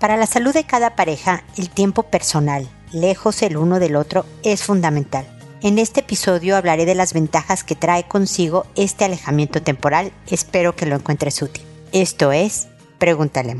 Para 0.00 0.16
la 0.16 0.26
salud 0.26 0.54
de 0.54 0.64
cada 0.64 0.96
pareja, 0.96 1.44
el 1.58 1.68
tiempo 1.68 2.04
personal, 2.04 2.66
lejos 2.90 3.42
el 3.42 3.58
uno 3.58 3.78
del 3.78 3.96
otro, 3.96 4.24
es 4.42 4.62
fundamental. 4.64 5.26
En 5.60 5.78
este 5.78 6.00
episodio 6.00 6.56
hablaré 6.56 6.86
de 6.86 6.94
las 6.94 7.12
ventajas 7.12 7.64
que 7.64 7.74
trae 7.74 8.08
consigo 8.08 8.64
este 8.76 9.04
alejamiento 9.04 9.62
temporal. 9.62 10.10
Espero 10.26 10.74
que 10.74 10.86
lo 10.86 10.96
encuentres 10.96 11.42
útil. 11.42 11.64
Esto 11.92 12.32
es 12.32 12.68
Pregúntale 12.98 13.52
a 13.52 13.56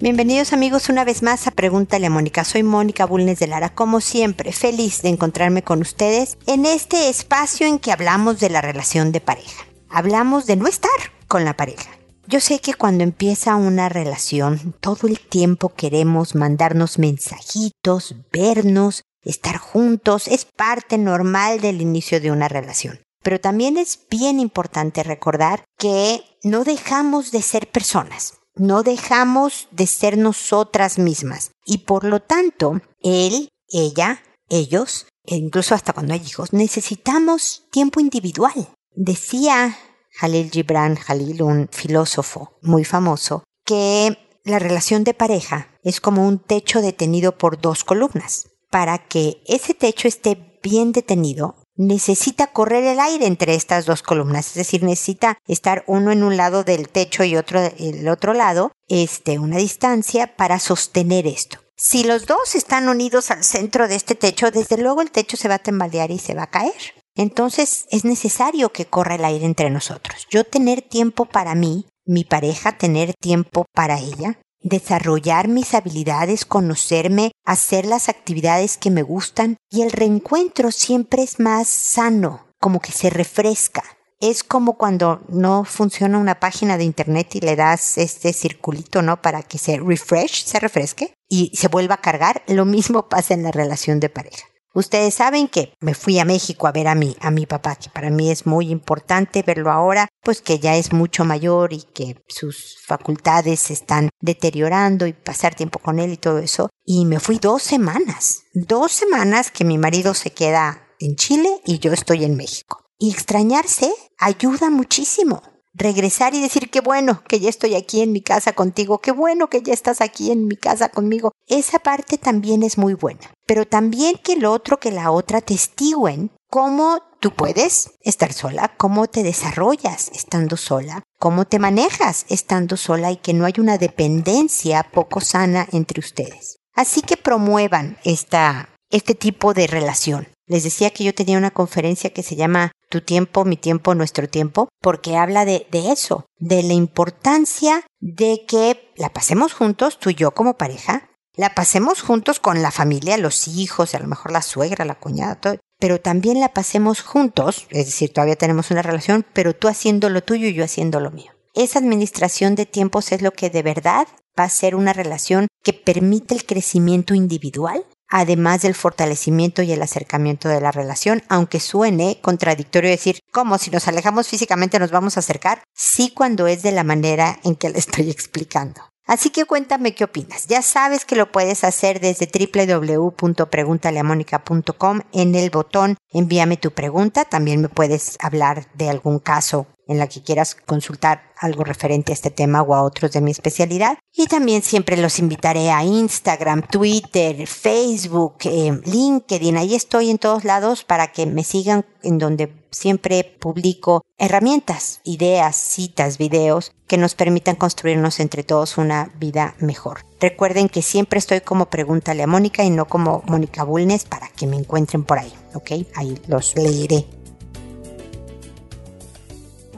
Bienvenidos 0.00 0.52
amigos 0.52 0.88
una 0.88 1.04
vez 1.04 1.24
más 1.24 1.48
a 1.48 1.50
Pregúntale 1.50 2.06
a 2.06 2.10
Mónica. 2.10 2.44
Soy 2.44 2.62
Mónica 2.62 3.04
Bulnes 3.04 3.40
de 3.40 3.48
Lara, 3.48 3.74
como 3.74 4.00
siempre, 4.00 4.52
feliz 4.52 5.02
de 5.02 5.08
encontrarme 5.08 5.64
con 5.64 5.80
ustedes 5.80 6.38
en 6.46 6.66
este 6.66 7.08
espacio 7.08 7.66
en 7.66 7.80
que 7.80 7.90
hablamos 7.90 8.38
de 8.38 8.48
la 8.48 8.60
relación 8.60 9.10
de 9.10 9.20
pareja. 9.20 9.66
Hablamos 9.88 10.46
de 10.46 10.54
no 10.54 10.68
estar 10.68 10.88
con 11.26 11.44
la 11.44 11.56
pareja. 11.56 11.90
Yo 12.28 12.38
sé 12.38 12.60
que 12.60 12.74
cuando 12.74 13.02
empieza 13.02 13.56
una 13.56 13.88
relación, 13.88 14.72
todo 14.78 15.08
el 15.08 15.18
tiempo 15.18 15.70
queremos 15.70 16.36
mandarnos 16.36 17.00
mensajitos, 17.00 18.14
vernos, 18.32 19.02
estar 19.22 19.56
juntos, 19.56 20.28
es 20.28 20.44
parte 20.44 20.96
normal 20.96 21.60
del 21.60 21.82
inicio 21.82 22.20
de 22.20 22.30
una 22.30 22.46
relación. 22.46 23.00
Pero 23.24 23.40
también 23.40 23.76
es 23.76 23.98
bien 24.08 24.38
importante 24.38 25.02
recordar 25.02 25.64
que 25.76 26.22
no 26.44 26.62
dejamos 26.62 27.32
de 27.32 27.42
ser 27.42 27.68
personas 27.68 28.37
no 28.58 28.82
dejamos 28.82 29.68
de 29.70 29.86
ser 29.86 30.18
nosotras 30.18 30.98
mismas 30.98 31.50
y 31.64 31.78
por 31.78 32.04
lo 32.04 32.20
tanto, 32.20 32.80
él, 33.02 33.48
ella, 33.68 34.22
ellos, 34.48 35.06
e 35.24 35.36
incluso 35.36 35.74
hasta 35.74 35.92
cuando 35.92 36.14
hay 36.14 36.22
hijos, 36.22 36.52
necesitamos 36.52 37.64
tiempo 37.70 38.00
individual. 38.00 38.68
Decía 38.94 39.76
Jalil 40.12 40.50
Gibran 40.50 40.96
Jalil, 40.96 41.42
un 41.42 41.68
filósofo 41.70 42.58
muy 42.62 42.84
famoso, 42.84 43.44
que 43.64 44.16
la 44.44 44.58
relación 44.58 45.04
de 45.04 45.14
pareja 45.14 45.68
es 45.82 46.00
como 46.00 46.26
un 46.26 46.38
techo 46.38 46.80
detenido 46.80 47.36
por 47.36 47.60
dos 47.60 47.84
columnas. 47.84 48.48
Para 48.70 48.98
que 48.98 49.42
ese 49.46 49.74
techo 49.74 50.08
esté 50.08 50.58
bien 50.62 50.92
detenido, 50.92 51.56
necesita 51.78 52.48
correr 52.48 52.84
el 52.84 53.00
aire 53.00 53.26
entre 53.26 53.54
estas 53.54 53.86
dos 53.86 54.02
columnas, 54.02 54.48
es 54.48 54.54
decir, 54.54 54.82
necesita 54.82 55.38
estar 55.46 55.84
uno 55.86 56.12
en 56.12 56.22
un 56.22 56.36
lado 56.36 56.64
del 56.64 56.88
techo 56.88 57.24
y 57.24 57.36
otro 57.36 57.60
el 57.78 58.08
otro 58.08 58.34
lado, 58.34 58.72
este, 58.88 59.38
una 59.38 59.56
distancia 59.56 60.36
para 60.36 60.58
sostener 60.58 61.26
esto. 61.26 61.58
Si 61.76 62.02
los 62.02 62.26
dos 62.26 62.56
están 62.56 62.88
unidos 62.88 63.30
al 63.30 63.44
centro 63.44 63.86
de 63.86 63.94
este 63.94 64.16
techo, 64.16 64.50
desde 64.50 64.76
luego 64.76 65.00
el 65.00 65.12
techo 65.12 65.36
se 65.36 65.48
va 65.48 65.54
a 65.54 65.60
tambalear 65.60 66.10
y 66.10 66.18
se 66.18 66.34
va 66.34 66.42
a 66.42 66.50
caer. 66.50 66.74
Entonces 67.14 67.86
es 67.90 68.04
necesario 68.04 68.70
que 68.70 68.86
corra 68.86 69.14
el 69.14 69.24
aire 69.24 69.46
entre 69.46 69.70
nosotros. 69.70 70.26
Yo 70.28 70.44
tener 70.44 70.82
tiempo 70.82 71.24
para 71.24 71.54
mí, 71.54 71.86
mi 72.04 72.24
pareja 72.24 72.78
tener 72.78 73.14
tiempo 73.14 73.64
para 73.72 74.00
ella, 74.00 74.40
desarrollar 74.60 75.48
mis 75.48 75.74
habilidades, 75.74 76.44
conocerme, 76.44 77.32
hacer 77.44 77.86
las 77.86 78.08
actividades 78.08 78.76
que 78.76 78.90
me 78.90 79.02
gustan 79.02 79.56
y 79.70 79.82
el 79.82 79.92
reencuentro 79.92 80.70
siempre 80.72 81.22
es 81.22 81.40
más 81.40 81.68
sano, 81.68 82.46
como 82.60 82.80
que 82.80 82.92
se 82.92 83.10
refresca. 83.10 83.84
Es 84.20 84.42
como 84.42 84.76
cuando 84.76 85.22
no 85.28 85.62
funciona 85.64 86.18
una 86.18 86.40
página 86.40 86.76
de 86.76 86.82
internet 86.84 87.36
y 87.36 87.40
le 87.40 87.54
das 87.54 87.98
este 87.98 88.32
circulito, 88.32 89.00
¿no? 89.00 89.22
Para 89.22 89.44
que 89.44 89.58
se 89.58 89.78
refresh, 89.78 90.44
se 90.44 90.58
refresque 90.58 91.14
y 91.28 91.52
se 91.54 91.68
vuelva 91.68 91.96
a 91.96 92.00
cargar. 92.00 92.42
Lo 92.48 92.64
mismo 92.64 93.08
pasa 93.08 93.34
en 93.34 93.44
la 93.44 93.52
relación 93.52 94.00
de 94.00 94.08
pareja. 94.08 94.44
Ustedes 94.78 95.14
saben 95.14 95.48
que 95.48 95.72
me 95.80 95.92
fui 95.92 96.20
a 96.20 96.24
México 96.24 96.68
a 96.68 96.70
ver 96.70 96.86
a 96.86 96.94
mi, 96.94 97.16
a 97.20 97.32
mi 97.32 97.46
papá, 97.46 97.74
que 97.74 97.90
para 97.90 98.10
mí 98.10 98.30
es 98.30 98.46
muy 98.46 98.70
importante 98.70 99.42
verlo 99.42 99.72
ahora, 99.72 100.06
pues 100.22 100.40
que 100.40 100.60
ya 100.60 100.76
es 100.76 100.92
mucho 100.92 101.24
mayor 101.24 101.72
y 101.72 101.82
que 101.82 102.22
sus 102.28 102.76
facultades 102.86 103.58
se 103.58 103.72
están 103.72 104.10
deteriorando 104.20 105.08
y 105.08 105.14
pasar 105.14 105.56
tiempo 105.56 105.80
con 105.80 105.98
él 105.98 106.12
y 106.12 106.16
todo 106.16 106.38
eso. 106.38 106.70
Y 106.84 107.06
me 107.06 107.18
fui 107.18 107.40
dos 107.40 107.64
semanas, 107.64 108.44
dos 108.54 108.92
semanas 108.92 109.50
que 109.50 109.64
mi 109.64 109.78
marido 109.78 110.14
se 110.14 110.30
queda 110.30 110.86
en 111.00 111.16
Chile 111.16 111.60
y 111.66 111.80
yo 111.80 111.92
estoy 111.92 112.22
en 112.22 112.36
México. 112.36 112.84
Y 113.00 113.10
extrañarse 113.10 113.92
ayuda 114.16 114.70
muchísimo 114.70 115.42
regresar 115.78 116.34
y 116.34 116.40
decir 116.40 116.70
qué 116.70 116.80
bueno 116.80 117.22
que 117.26 117.40
ya 117.40 117.48
estoy 117.48 117.74
aquí 117.74 118.02
en 118.02 118.12
mi 118.12 118.20
casa 118.20 118.52
contigo, 118.52 118.98
qué 118.98 119.12
bueno 119.12 119.48
que 119.48 119.62
ya 119.62 119.72
estás 119.72 120.00
aquí 120.00 120.30
en 120.30 120.46
mi 120.46 120.56
casa 120.56 120.88
conmigo. 120.90 121.32
Esa 121.46 121.78
parte 121.78 122.18
también 122.18 122.62
es 122.62 122.76
muy 122.76 122.94
buena. 122.94 123.32
Pero 123.46 123.64
también 123.64 124.16
que 124.22 124.34
el 124.34 124.44
otro, 124.44 124.78
que 124.78 124.90
la 124.90 125.10
otra 125.10 125.40
testiguen 125.40 126.30
cómo 126.50 127.00
tú 127.20 127.34
puedes 127.34 127.92
estar 128.02 128.32
sola, 128.32 128.74
cómo 128.76 129.06
te 129.06 129.22
desarrollas 129.22 130.10
estando 130.14 130.56
sola, 130.56 131.02
cómo 131.18 131.46
te 131.46 131.58
manejas 131.58 132.26
estando 132.28 132.76
sola 132.76 133.10
y 133.10 133.16
que 133.16 133.34
no 133.34 133.44
hay 133.44 133.54
una 133.58 133.78
dependencia 133.78 134.90
poco 134.92 135.20
sana 135.20 135.66
entre 135.72 136.00
ustedes. 136.00 136.58
Así 136.74 137.02
que 137.02 137.16
promuevan 137.16 137.98
esta, 138.04 138.70
este 138.90 139.14
tipo 139.14 139.54
de 139.54 139.66
relación. 139.66 140.28
Les 140.48 140.64
decía 140.64 140.90
que 140.90 141.04
yo 141.04 141.14
tenía 141.14 141.38
una 141.38 141.50
conferencia 141.50 142.10
que 142.10 142.22
se 142.22 142.34
llama 142.34 142.72
Tu 142.88 143.02
tiempo, 143.02 143.44
mi 143.44 143.56
tiempo, 143.56 143.94
nuestro 143.94 144.28
tiempo, 144.28 144.68
porque 144.80 145.16
habla 145.16 145.44
de, 145.44 145.66
de 145.70 145.92
eso, 145.92 146.26
de 146.38 146.62
la 146.62 146.72
importancia 146.72 147.84
de 148.00 148.44
que 148.48 148.92
la 148.96 149.12
pasemos 149.12 149.52
juntos, 149.52 149.98
tú 149.98 150.10
y 150.10 150.14
yo 150.14 150.32
como 150.32 150.56
pareja, 150.56 151.10
la 151.36 151.54
pasemos 151.54 152.02
juntos 152.02 152.40
con 152.40 152.62
la 152.62 152.70
familia, 152.70 153.16
los 153.16 153.46
hijos, 153.46 153.94
a 153.94 154.00
lo 154.00 154.08
mejor 154.08 154.32
la 154.32 154.42
suegra, 154.42 154.84
la 154.84 154.98
cuñada, 154.98 155.36
todo, 155.36 155.58
pero 155.78 156.00
también 156.00 156.40
la 156.40 156.52
pasemos 156.52 157.02
juntos, 157.02 157.66
es 157.70 157.86
decir, 157.86 158.12
todavía 158.12 158.36
tenemos 158.36 158.70
una 158.70 158.82
relación, 158.82 159.24
pero 159.32 159.54
tú 159.54 159.68
haciendo 159.68 160.08
lo 160.08 160.24
tuyo 160.24 160.48
y 160.48 160.54
yo 160.54 160.64
haciendo 160.64 160.98
lo 160.98 161.10
mío. 161.10 161.30
Esa 161.54 161.78
administración 161.78 162.54
de 162.54 162.66
tiempos 162.66 163.12
es 163.12 163.22
lo 163.22 163.32
que 163.32 163.50
de 163.50 163.62
verdad 163.62 164.08
va 164.38 164.44
a 164.44 164.48
ser 164.48 164.74
una 164.74 164.92
relación 164.92 165.46
que 165.62 165.72
permite 165.72 166.34
el 166.34 166.44
crecimiento 166.44 167.14
individual 167.14 167.84
además 168.08 168.62
del 168.62 168.74
fortalecimiento 168.74 169.62
y 169.62 169.72
el 169.72 169.82
acercamiento 169.82 170.48
de 170.48 170.60
la 170.60 170.72
relación, 170.72 171.22
aunque 171.28 171.60
suene 171.60 172.18
contradictorio 172.22 172.90
decir, 172.90 173.20
¿cómo 173.32 173.58
si 173.58 173.70
nos 173.70 173.88
alejamos 173.88 174.28
físicamente 174.28 174.78
nos 174.78 174.90
vamos 174.90 175.16
a 175.16 175.20
acercar? 175.20 175.62
Sí 175.74 176.12
cuando 176.14 176.46
es 176.46 176.62
de 176.62 176.72
la 176.72 176.84
manera 176.84 177.38
en 177.44 177.54
que 177.54 177.70
le 177.70 177.78
estoy 177.78 178.10
explicando. 178.10 178.82
Así 179.08 179.30
que 179.30 179.46
cuéntame 179.46 179.94
qué 179.94 180.04
opinas. 180.04 180.46
Ya 180.48 180.60
sabes 180.60 181.06
que 181.06 181.16
lo 181.16 181.32
puedes 181.32 181.64
hacer 181.64 181.98
desde 181.98 182.28
www.preguntaleamónica.com 182.28 185.00
en 185.12 185.34
el 185.34 185.48
botón 185.48 185.96
envíame 186.10 186.58
tu 186.58 186.72
pregunta. 186.72 187.24
También 187.24 187.62
me 187.62 187.70
puedes 187.70 188.18
hablar 188.20 188.66
de 188.74 188.90
algún 188.90 189.18
caso 189.18 189.66
en 189.88 189.98
la 189.98 190.06
que 190.06 190.22
quieras 190.22 190.54
consultar 190.54 191.32
algo 191.40 191.64
referente 191.64 192.12
a 192.12 192.14
este 192.14 192.30
tema 192.30 192.62
o 192.62 192.74
a 192.74 192.82
otros 192.82 193.12
de 193.12 193.20
mi 193.20 193.30
especialidad. 193.30 193.98
Y 194.12 194.26
también 194.26 194.62
siempre 194.62 194.96
los 194.96 195.18
invitaré 195.18 195.70
a 195.70 195.82
Instagram, 195.82 196.62
Twitter, 196.62 197.46
Facebook, 197.46 198.36
eh, 198.44 198.80
LinkedIn. 198.84 199.56
Ahí 199.56 199.74
estoy 199.74 200.10
en 200.10 200.18
todos 200.18 200.44
lados 200.44 200.84
para 200.84 201.12
que 201.12 201.26
me 201.26 201.44
sigan 201.44 201.84
en 202.02 202.18
donde 202.18 202.52
siempre 202.70 203.24
publico 203.24 204.02
herramientas, 204.18 205.00
ideas, 205.04 205.56
citas, 205.56 206.18
videos 206.18 206.72
que 206.86 206.98
nos 206.98 207.14
permitan 207.14 207.56
construirnos 207.56 208.20
entre 208.20 208.42
todos 208.42 208.78
una 208.78 209.12
vida 209.18 209.54
mejor. 209.58 210.04
Recuerden 210.20 210.68
que 210.68 210.82
siempre 210.82 211.18
estoy 211.18 211.40
como 211.40 211.66
Pregúntale 211.66 212.22
a 212.22 212.26
Mónica 212.26 212.64
y 212.64 212.70
no 212.70 212.86
como 212.86 213.22
Mónica 213.26 213.62
Bulnes 213.62 214.04
para 214.04 214.28
que 214.28 214.46
me 214.46 214.56
encuentren 214.56 215.04
por 215.04 215.18
ahí, 215.18 215.32
¿ok? 215.54 215.70
Ahí 215.94 216.18
los 216.26 216.56
leeré 216.56 217.06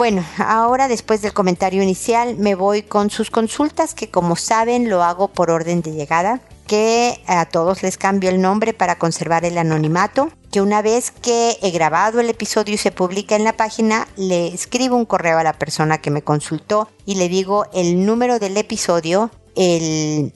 bueno, 0.01 0.25
ahora 0.39 0.89
después 0.89 1.21
del 1.21 1.35
comentario 1.35 1.83
inicial 1.83 2.39
me 2.39 2.55
voy 2.55 2.81
con 2.81 3.11
sus 3.11 3.31
consultas 3.31 3.93
que 3.93 4.09
como 4.09 4.35
saben 4.35 4.89
lo 4.89 5.03
hago 5.03 5.29
por 5.29 5.51
orden 5.51 5.83
de 5.83 5.93
llegada, 5.93 6.41
que 6.67 7.21
a 7.27 7.45
todos 7.45 7.83
les 7.83 7.99
cambio 7.99 8.31
el 8.31 8.41
nombre 8.41 8.73
para 8.73 8.97
conservar 8.97 9.45
el 9.45 9.59
anonimato, 9.59 10.31
que 10.51 10.63
una 10.63 10.81
vez 10.81 11.11
que 11.11 11.59
he 11.61 11.71
grabado 11.71 12.19
el 12.19 12.31
episodio 12.31 12.77
y 12.77 12.79
se 12.79 12.93
publica 12.93 13.37
en 13.37 13.45
la 13.45 13.59
página, 13.59 14.09
le 14.17 14.47
escribo 14.47 14.97
un 14.97 15.05
correo 15.05 15.37
a 15.37 15.45
la 15.45 15.53
persona 15.53 15.99
que 15.99 16.11
me 16.11 16.23
consultó 16.23 16.89
y 17.05 17.17
le 17.17 17.29
digo 17.29 17.67
el 17.75 18.07
número 18.07 18.39
del 18.39 18.57
episodio 18.57 19.31
el, 19.57 20.33